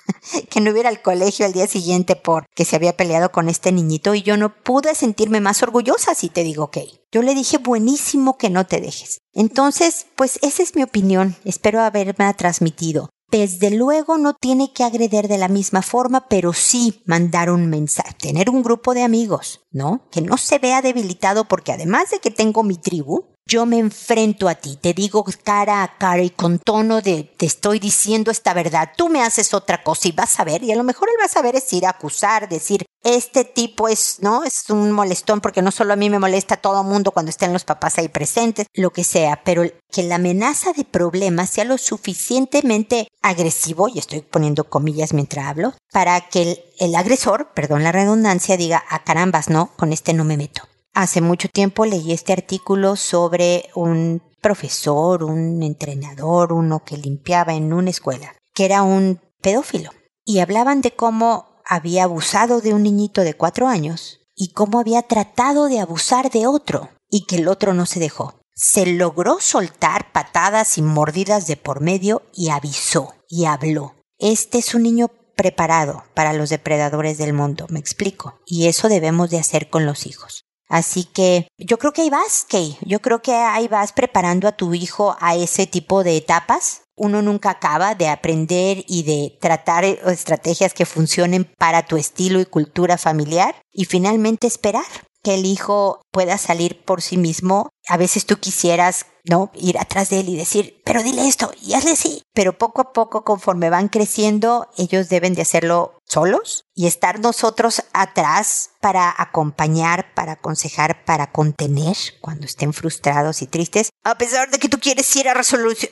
que 0.51 0.61
no 0.61 0.71
hubiera 0.71 0.89
al 0.89 1.03
colegio 1.03 1.47
al 1.47 1.53
día 1.53 1.67
siguiente 1.67 2.17
porque 2.17 2.65
se 2.65 2.77
había 2.77 2.97
peleado 2.97 3.33
con 3.33 3.49
este 3.49 3.73
niñito 3.73 4.15
y 4.15 4.23
yo 4.23 4.37
no 4.37 4.55
pude 4.55 4.95
sentirme 4.95 5.41
más 5.41 5.63
orgullosa 5.63 6.15
si 6.15 6.29
te 6.29 6.45
digo 6.45 6.65
ok. 6.65 6.79
Yo 7.13 7.23
le 7.23 7.35
dije 7.35 7.59
buenísimo 7.59 8.39
que 8.39 8.51
no 8.51 8.67
te 8.67 8.81
dejes. 8.81 9.19
Entonces, 9.33 10.07
pues 10.17 10.39
esa 10.43 10.63
es 10.63 10.75
mi 10.75 10.83
opinión. 10.83 11.37
Espero 11.45 11.81
haberme 11.81 12.35
transmitido. 12.35 13.11
Desde 13.31 13.71
luego 13.71 14.17
no 14.19 14.35
tiene 14.35 14.73
que 14.73 14.85
agreder 14.85 15.27
de 15.29 15.39
la 15.39 15.49
misma 15.49 15.83
forma, 15.83 16.29
pero 16.29 16.53
sí 16.53 17.03
mandar 17.05 17.51
un 17.51 17.69
mensaje, 17.69 18.15
tener 18.21 18.49
un 18.49 18.63
grupo 18.63 18.95
de 18.95 19.03
amigos, 19.03 19.63
¿no? 19.73 20.09
Que 20.13 20.21
no 20.21 20.37
se 20.37 20.59
vea 20.59 20.83
debilitado 20.83 21.47
porque 21.47 21.73
además 21.73 22.11
de 22.11 22.21
que 22.21 22.31
tengo 22.31 22.63
mi 22.63 22.77
tribu, 22.77 23.34
Yo 23.47 23.67
me 23.67 23.79
enfrento 23.79 24.49
a 24.49 24.55
ti, 24.55 24.77
te 24.81 24.95
digo 24.95 25.23
cara 25.43 25.83
a 25.83 25.99
cara 25.99 26.23
y 26.23 26.31
con 26.31 26.59
tono 26.59 27.03
de 27.03 27.25
te 27.37 27.45
estoy 27.45 27.79
diciendo 27.79 28.31
esta 28.31 28.55
verdad. 28.55 28.93
Tú 28.97 29.11
me 29.11 29.23
haces 29.23 29.53
otra 29.53 29.83
cosa 29.83 30.09
y 30.09 30.13
vas 30.13 30.41
a 30.41 30.45
ver, 30.45 30.63
y 30.63 30.73
a 30.73 30.77
lo 30.77 30.83
mejor 30.83 31.11
él 31.11 31.21
va 31.21 31.27
a 31.27 31.29
saber 31.29 31.55
es 31.55 31.71
ir 31.75 31.85
a 31.85 31.91
acusar, 31.91 32.49
decir, 32.49 32.87
este 33.03 33.45
tipo 33.45 33.87
es, 33.89 34.17
¿no? 34.21 34.45
Es 34.45 34.71
un 34.71 34.91
molestón 34.93 35.43
porque 35.43 35.61
no 35.61 35.73
solo 35.73 35.93
a 35.93 35.97
mí 35.97 36.09
me 36.09 36.19
molesta 36.19 36.55
a 36.55 36.61
todo 36.63 36.83
mundo 36.85 37.11
cuando 37.11 37.29
estén 37.29 37.53
los 37.53 37.65
papás 37.65 37.99
ahí 37.99 38.09
presentes, 38.09 38.67
lo 38.73 38.91
que 38.95 39.05
sea, 39.05 39.43
pero 39.45 39.63
que 39.93 40.03
la 40.05 40.15
amenaza 40.15 40.73
de 40.73 40.85
problemas 40.85 41.51
sea 41.51 41.67
lo 41.67 41.77
suficientemente 41.77 43.09
agresivo, 43.21 43.89
y 43.89 43.99
estoy 43.99 44.23
poniendo 44.23 44.65
comillas 44.65 45.13
mientras 45.13 45.45
hablo, 45.45 45.75
para 45.93 46.19
que 46.31 46.43
el, 46.43 46.65
el 46.79 46.95
agresor, 46.95 47.51
perdón 47.53 47.85
la 47.85 47.93
redundancia, 47.93 48.57
diga, 48.57 48.79
a 48.89 48.97
ah, 48.97 49.05
carambas, 49.05 49.51
no, 49.51 49.71
con 49.77 49.93
este 49.93 50.15
no 50.15 50.25
me 50.25 50.39
meto. 50.39 50.63
Hace 50.95 51.21
mucho 51.21 51.49
tiempo 51.49 51.87
leí 51.87 52.13
este 52.13 52.33
artículo 52.33 52.95
sobre 52.95 53.69
un 53.75 54.23
profesor, 54.41 55.25
un 55.25 55.63
entrenador, 55.65 56.53
uno 56.53 56.85
que 56.85 56.97
limpiaba 56.97 57.55
en 57.55 57.73
una 57.73 57.91
escuela, 57.91 58.37
que 58.55 58.65
era 58.65 58.85
un 58.85 59.21
pedófilo. 59.43 59.91
Y 60.25 60.39
hablaban 60.39 60.83
de 60.83 60.93
cómo 60.93 61.61
había 61.67 62.05
abusado 62.05 62.61
de 62.61 62.75
un 62.75 62.85
niñito 62.85 63.23
de 63.23 63.35
cuatro 63.35 63.67
años 63.67 64.21
y 64.37 64.53
cómo 64.53 64.79
había 64.79 65.03
tratado 65.03 65.67
de 65.67 65.81
abusar 65.81 66.31
de 66.31 66.47
otro 66.47 66.91
y 67.11 67.27
que 67.27 67.37
el 67.37 67.49
otro 67.49 67.75
no 67.75 67.87
se 67.87 67.99
dejó. 67.99 68.41
Se 68.55 68.87
logró 68.87 69.41
soltar 69.41 70.13
patadas 70.13 70.79
y 70.79 70.83
mordidas 70.83 71.49
de 71.49 71.57
por 71.57 71.81
medio 71.81 72.23
y 72.33 72.51
avisó 72.51 73.15
y 73.29 73.47
habló. 73.47 73.97
Este 74.19 74.59
es 74.59 74.77
un 74.77 74.85
niño 74.85 75.11
preparado 75.35 76.05
para 76.15 76.33
los 76.33 76.51
depredadores 76.51 77.19
del 77.19 77.33
mundo, 77.33 77.67
me 77.69 77.81
explico. 77.81 78.39
Y 78.47 78.69
eso 78.69 78.89
debemos 78.89 79.31
de 79.31 79.39
hacer 79.39 79.71
con 79.71 79.87
los 79.87 80.07
hijos. 80.07 80.44
Así 80.69 81.05
que 81.05 81.49
yo 81.59 81.79
creo 81.79 81.93
que 81.93 82.03
ahí 82.03 82.11
vas, 82.11 82.47
Kay. 82.49 82.79
Yo 82.83 83.01
creo 83.01 83.23
que 83.23 83.33
ahí 83.33 83.69
vas 83.69 83.93
preparando 83.93 84.49
a 84.49 84.57
tu 84.57 84.75
hijo 84.75 85.17
a 85.21 85.37
ese 85.37 85.67
tipo 85.67 86.05
de 86.05 86.17
etapas. 86.17 86.83
Uno 86.97 87.23
nunca 87.23 87.51
acaba 87.51 87.95
de 87.95 88.09
aprender 88.09 88.85
y 88.87 89.03
de 89.03 89.37
tratar 89.41 89.85
estrategias 89.85 90.75
que 90.75 90.87
funcionen 90.87 91.45
para 91.59 91.87
tu 91.87 91.97
estilo 91.97 92.41
y 92.41 92.47
cultura 92.47 92.99
familiar 92.99 93.57
y 93.73 93.85
finalmente 93.85 94.47
esperar 94.47 94.85
que 95.23 95.35
el 95.35 95.47
hijo 95.47 96.03
pueda 96.13 96.39
salir 96.39 96.85
por 96.85 97.03
sí 97.03 97.17
mismo. 97.17 97.71
A 97.89 97.97
veces 97.97 98.27
tú 98.27 98.37
quisieras, 98.37 99.07
¿no? 99.25 99.51
Ir 99.55 99.79
atrás 99.79 100.11
de 100.11 100.21
él 100.21 100.29
y 100.29 100.37
decir, 100.37 100.81
pero 100.85 101.03
dile 101.03 101.27
esto 101.27 101.53
y 101.61 101.75
hazle 101.75 101.93
así. 101.93 102.23
Pero 102.33 102.59
poco 102.59 102.83
a 102.83 102.93
poco, 102.93 103.25
conforme 103.25 103.71
van 103.71 103.89
creciendo, 103.89 104.69
ellos 104.77 105.09
deben 105.09 105.35
de 105.35 105.43
hacerlo 105.43 105.99
solos 106.07 106.67
y 106.75 106.87
estar 106.87 107.19
nosotros 107.21 107.83
atrás 107.93 108.71
para 108.81 109.15
acompañar, 109.17 110.13
para 110.15 110.33
aconsejar, 110.33 111.05
para 111.05 111.33
contener 111.33 111.97
cuando 112.21 112.45
estén 112.45 112.73
frustrados 112.73 113.41
y 113.41 113.47
tristes, 113.47 113.91
a 114.05 114.19
pesar 114.19 114.51
de 114.51 114.59
que 114.59 114.69
tú 114.69 114.79
quieres 114.79 115.15
ir 115.17 115.29
a, 115.29 115.35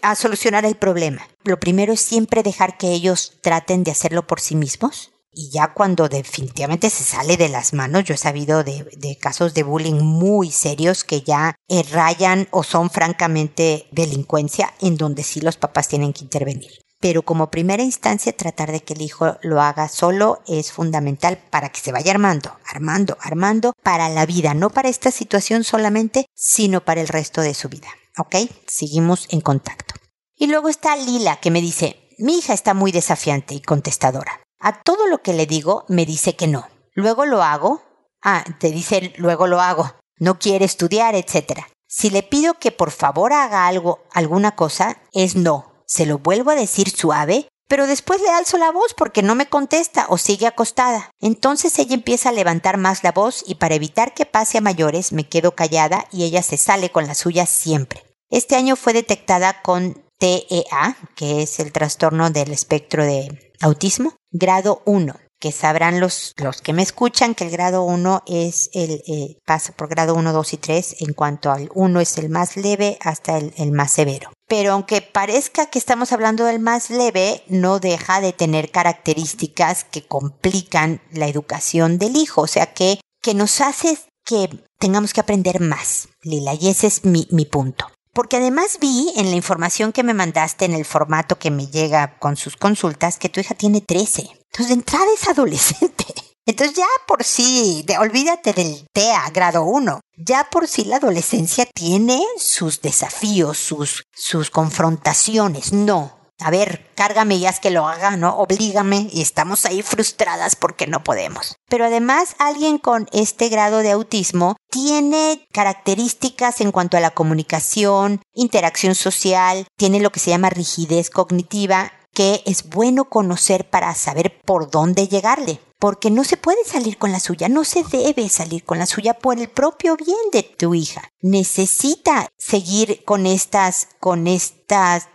a 0.03 0.15
solucionar 0.15 0.65
el 0.67 0.77
problema. 0.77 1.27
Lo 1.45 1.59
primero 1.59 1.93
es 1.93 2.01
siempre 2.01 2.43
dejar 2.43 2.77
que 2.77 2.93
ellos 2.93 3.39
traten 3.41 3.85
de 3.85 3.93
hacerlo 3.93 4.27
por 4.27 4.41
sí 4.41 4.55
mismos 4.55 5.12
y 5.33 5.51
ya 5.51 5.73
cuando 5.73 6.09
definitivamente 6.09 6.91
se 6.91 7.05
sale 7.05 7.37
de 7.37 7.49
las 7.49 7.73
manos, 7.73 8.05
yo 8.05 8.15
he 8.15 8.19
sabido 8.19 8.62
de, 8.65 9.19
casos 9.21 9.55
de 9.55 9.62
bullying 9.62 10.01
muy 10.01 10.51
serios 10.51 11.05
que 11.05 11.23
ya 11.23 11.55
eh, 11.69 11.83
rayan 11.91 12.49
o 12.51 12.62
son 12.62 12.91
francamente 12.91 13.87
delincuencia 13.93 14.75
en 14.81 14.97
donde 14.97 15.23
sí 15.23 15.41
los 15.41 15.57
papás 15.57 15.89
tienen 15.89 16.12
que 16.12 16.25
intervenir. 16.25 16.71
Pero 17.01 17.23
como 17.23 17.51
primera 17.51 17.83
instancia, 17.83 18.37
tratar 18.37 18.71
de 18.71 18.81
que 18.81 18.95
el 18.95 19.03
hijo 19.03 19.37
lo 19.43 19.61
haga 19.61 19.89
solo 19.89 20.41
es 20.47 20.71
fundamental 20.71 21.39
para 21.51 21.71
que 21.71 21.81
se 21.81 21.91
vaya 21.91 22.12
armando, 22.12 22.57
armando, 22.65 23.17
armando 23.21 23.73
para 23.83 24.09
la 24.09 24.25
vida, 24.25 24.55
no 24.55 24.71
para 24.71 24.89
esta 24.89 25.11
situación 25.11 25.65
solamente, 25.65 26.27
sino 26.35 26.85
para 26.85 27.01
el 27.01 27.09
resto 27.09 27.41
de 27.41 27.55
su 27.55 27.69
vida. 27.69 27.89
¿Ok? 28.19 28.37
Seguimos 28.69 29.27
en 29.31 29.41
contacto. 29.41 29.95
Y 30.37 30.47
luego 30.47 30.69
está 30.69 30.95
Lila 30.95 31.41
que 31.41 31.51
me 31.51 31.61
dice, 31.61 31.97
mi 32.19 32.39
hija 32.39 32.53
está 32.53 32.75
muy 32.75 32.93
desafiante 32.93 33.55
y 33.55 33.61
contestadora. 33.61 34.41
A 34.64 34.81
todo 34.81 35.09
lo 35.09 35.23
que 35.23 35.33
le 35.33 35.46
digo 35.46 35.85
me 35.88 36.07
dice 36.07 36.37
que 36.37 36.46
no. 36.46 36.68
Luego 36.94 37.27
lo 37.27 37.42
hago. 37.42 37.83
Ah, 38.22 38.44
te 38.61 38.70
dice 38.70 39.12
luego 39.16 39.48
lo 39.48 39.61
hago. 39.61 39.92
No 40.18 40.38
quiere 40.38 40.64
estudiar, 40.64 41.16
etc. 41.16 41.62
Si 41.88 42.11
le 42.11 42.22
pido 42.22 42.55
que 42.55 42.70
por 42.70 42.92
favor 42.92 43.33
haga 43.33 43.66
algo, 43.66 44.05
alguna 44.12 44.55
cosa, 44.55 45.03
es 45.12 45.35
no. 45.35 45.83
Se 45.88 46.07
lo 46.07 46.18
vuelvo 46.18 46.53
a 46.53 46.55
decir 46.55 46.90
suave, 46.90 47.48
pero 47.66 47.88
después 47.88 48.20
le 48.22 48.31
alzo 48.31 48.57
la 48.57 48.70
voz 48.70 48.94
porque 48.94 49.25
no 49.25 49.35
me 49.35 49.48
contesta 49.48 50.07
o 50.09 50.16
sigue 50.16 50.46
acostada. 50.46 51.11
Entonces 51.20 51.77
ella 51.81 51.94
empieza 51.94 52.29
a 52.29 52.33
levantar 52.33 52.77
más 52.77 53.03
la 53.03 53.11
voz 53.11 53.42
y 53.44 53.57
para 53.57 53.75
evitar 53.75 54.14
que 54.14 54.27
pase 54.27 54.59
a 54.59 54.61
mayores 54.61 55.12
me 55.12 55.29
quedo 55.29 55.57
callada 55.57 56.07
y 56.12 56.22
ella 56.22 56.44
se 56.44 56.57
sale 56.57 56.90
con 56.90 57.09
la 57.09 57.16
suya 57.16 57.46
siempre. 57.46 58.05
Este 58.31 58.55
año 58.55 58.77
fue 58.77 58.92
detectada 58.92 59.61
con 59.61 60.05
TEA, 60.18 60.96
que 61.16 61.42
es 61.42 61.59
el 61.59 61.72
trastorno 61.72 62.31
del 62.31 62.53
espectro 62.53 63.05
de 63.05 63.52
autismo, 63.62 64.14
grado 64.31 64.83
1 64.85 65.14
que 65.42 65.51
sabrán 65.51 65.98
los, 65.98 66.35
los 66.37 66.62
que 66.62 66.72
me 66.72 66.83
escuchan 66.83 67.35
que 67.35 67.42
el 67.42 67.51
grado 67.51 67.83
1 67.83 68.22
es 68.29 68.70
el, 68.75 69.03
eh, 69.09 69.38
pasa 69.44 69.72
por 69.72 69.88
grado 69.88 70.14
1, 70.14 70.33
2 70.33 70.53
y 70.53 70.57
3, 70.57 70.96
en 71.01 71.14
cuanto 71.14 71.51
al 71.51 71.68
1 71.75 72.01
es 72.01 72.16
el 72.16 72.29
más 72.29 72.57
leve 72.57 72.96
hasta 73.01 73.38
el, 73.38 73.53
el, 73.57 73.72
más 73.72 73.90
severo. 73.90 74.31
Pero 74.46 74.70
aunque 74.70 75.03
parezca 75.03 75.66
que 75.66 75.81
estamos 75.81 76.12
hablando 76.12 76.44
del 76.44 76.61
más 76.61 76.90
leve, 76.90 77.42
no 77.48 77.81
deja 77.81 78.20
de 78.20 78.33
tener 78.33 78.70
características 78.70 79.83
que 79.83 80.07
complican 80.07 81.03
la 81.11 81.27
educación 81.27 81.98
del 81.98 82.14
hijo, 82.14 82.42
o 82.42 82.46
sea 82.46 82.72
que, 82.72 83.01
que 83.20 83.35
nos 83.35 83.61
hace 83.61 83.98
que 84.25 84.48
tengamos 84.79 85.12
que 85.12 85.22
aprender 85.22 85.59
más, 85.59 86.09
Lila, 86.22 86.55
y 86.55 86.68
ese 86.68 86.87
es 86.87 87.05
mi, 87.05 87.27
mi 87.33 87.46
punto. 87.46 87.88
Porque 88.12 88.37
además 88.37 88.79
vi 88.81 89.12
en 89.16 89.31
la 89.31 89.37
información 89.37 89.92
que 89.92 90.03
me 90.03 90.12
mandaste 90.12 90.66
en 90.66 90.75
el 90.75 90.85
formato 90.85 91.38
que 91.38 91.51
me 91.51 91.66
llega 91.66 92.18
con 92.18 92.37
sus 92.37 92.57
consultas 92.57 93.18
que 93.18 93.31
tu 93.31 93.40
hija 93.40 93.55
tiene 93.55 93.81
13. 93.81 94.22
Entonces 94.22 94.68
de 94.68 94.75
entrada 94.75 95.07
es 95.14 95.29
adolescente. 95.29 96.05
Entonces 96.46 96.77
ya 96.77 96.87
por 97.07 97.25
sí, 97.25 97.85
de, 97.87 97.98
olvídate 97.98 98.53
del 98.53 98.87
TEA 98.92 99.31
grado 99.33 99.64
1. 99.64 100.01
Ya 100.16 100.48
por 100.51 100.68
sí 100.68 100.85
la 100.85 100.96
adolescencia 100.96 101.66
tiene 101.72 102.20
sus 102.37 102.83
desafíos, 102.83 103.57
sus, 103.57 104.05
sus 104.12 104.51
confrontaciones. 104.51 105.72
No, 105.72 106.22
a 106.44 106.50
ver, 106.50 106.90
cárgame 106.94 107.37
y 107.37 107.46
haz 107.46 107.61
que 107.61 107.70
lo 107.70 107.87
haga, 107.87 108.16
¿no? 108.16 108.37
Oblígame 108.37 109.09
y 109.12 109.22
estamos 109.22 109.64
ahí 109.64 109.83
frustradas 109.83 110.57
porque 110.57 110.87
no 110.87 111.02
podemos. 111.05 111.57
Pero 111.68 111.85
además, 111.85 112.35
alguien 112.38 112.78
con 112.78 113.09
este 113.12 113.48
grado 113.48 113.78
de 113.78 113.92
autismo 113.92 114.57
tiene 114.70 115.46
características 115.52 116.61
en 116.61 116.72
cuanto 116.72 116.96
a 116.96 117.00
la 117.00 117.11
comunicación, 117.11 118.22
interacción 118.35 118.94
social, 118.94 119.66
tiene 119.76 120.00
lo 120.00 120.11
que 120.11 120.20
se 120.20 120.31
llama 120.31 120.50
rigidez 120.50 121.11
cognitiva, 121.11 121.92
que 122.14 122.42
es 122.46 122.68
bueno 122.68 123.07
conocer 123.07 123.68
para 123.70 123.94
saber 123.94 124.40
por 124.44 124.70
dónde 124.70 125.09
llegarle. 125.09 125.61
Porque 125.78 126.12
no 126.12 126.22
se 126.22 126.37
puede 126.37 126.64
salir 126.64 126.96
con 126.96 127.11
la 127.11 127.18
suya, 127.18 127.48
no 127.48 127.64
se 127.64 127.83
debe 127.83 128.28
salir 128.28 128.64
con 128.64 128.78
la 128.78 128.87
suya 128.87 129.14
por 129.14 129.38
el 129.38 129.48
propio 129.48 129.96
bien 129.96 130.16
de 130.31 130.44
tu 130.44 130.74
hija. 130.74 131.09
Necesita 131.20 132.28
seguir 132.38 133.05
con 133.05 133.26
estas, 133.26 133.88
con 133.98 134.28
este 134.28 134.62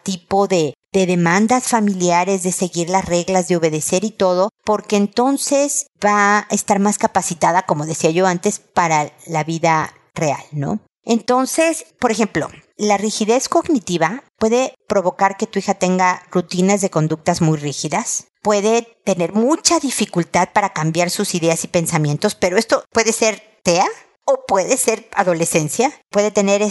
tipo 0.03 0.47
de 0.47 0.73
de 0.91 1.05
demandas 1.05 1.65
familiares, 1.65 2.43
de 2.43 2.51
seguir 2.51 2.89
las 2.89 3.05
reglas, 3.05 3.47
de 3.47 3.57
obedecer 3.57 4.03
y 4.03 4.11
todo, 4.11 4.49
porque 4.63 4.95
entonces 4.95 5.87
va 6.03 6.39
a 6.39 6.47
estar 6.49 6.79
más 6.79 6.97
capacitada, 6.97 7.63
como 7.63 7.85
decía 7.85 8.11
yo 8.11 8.27
antes, 8.27 8.59
para 8.59 9.11
la 9.25 9.43
vida 9.43 9.93
real, 10.15 10.43
¿no? 10.51 10.79
Entonces, 11.03 11.85
por 11.99 12.11
ejemplo, 12.11 12.49
la 12.75 12.97
rigidez 12.97 13.47
cognitiva 13.47 14.23
puede 14.37 14.75
provocar 14.87 15.37
que 15.37 15.47
tu 15.47 15.59
hija 15.59 15.73
tenga 15.73 16.23
rutinas 16.31 16.81
de 16.81 16.89
conductas 16.89 17.41
muy 17.41 17.57
rígidas, 17.57 18.27
puede 18.41 18.97
tener 19.05 19.33
mucha 19.33 19.79
dificultad 19.79 20.49
para 20.53 20.73
cambiar 20.73 21.09
sus 21.09 21.33
ideas 21.33 21.63
y 21.63 21.67
pensamientos, 21.69 22.35
pero 22.35 22.57
esto 22.57 22.83
puede 22.91 23.13
ser 23.13 23.41
TEA, 23.63 23.87
o 24.27 24.45
puede 24.45 24.75
ser 24.75 25.07
adolescencia, 25.13 25.93
puede 26.09 26.31
tener 26.31 26.61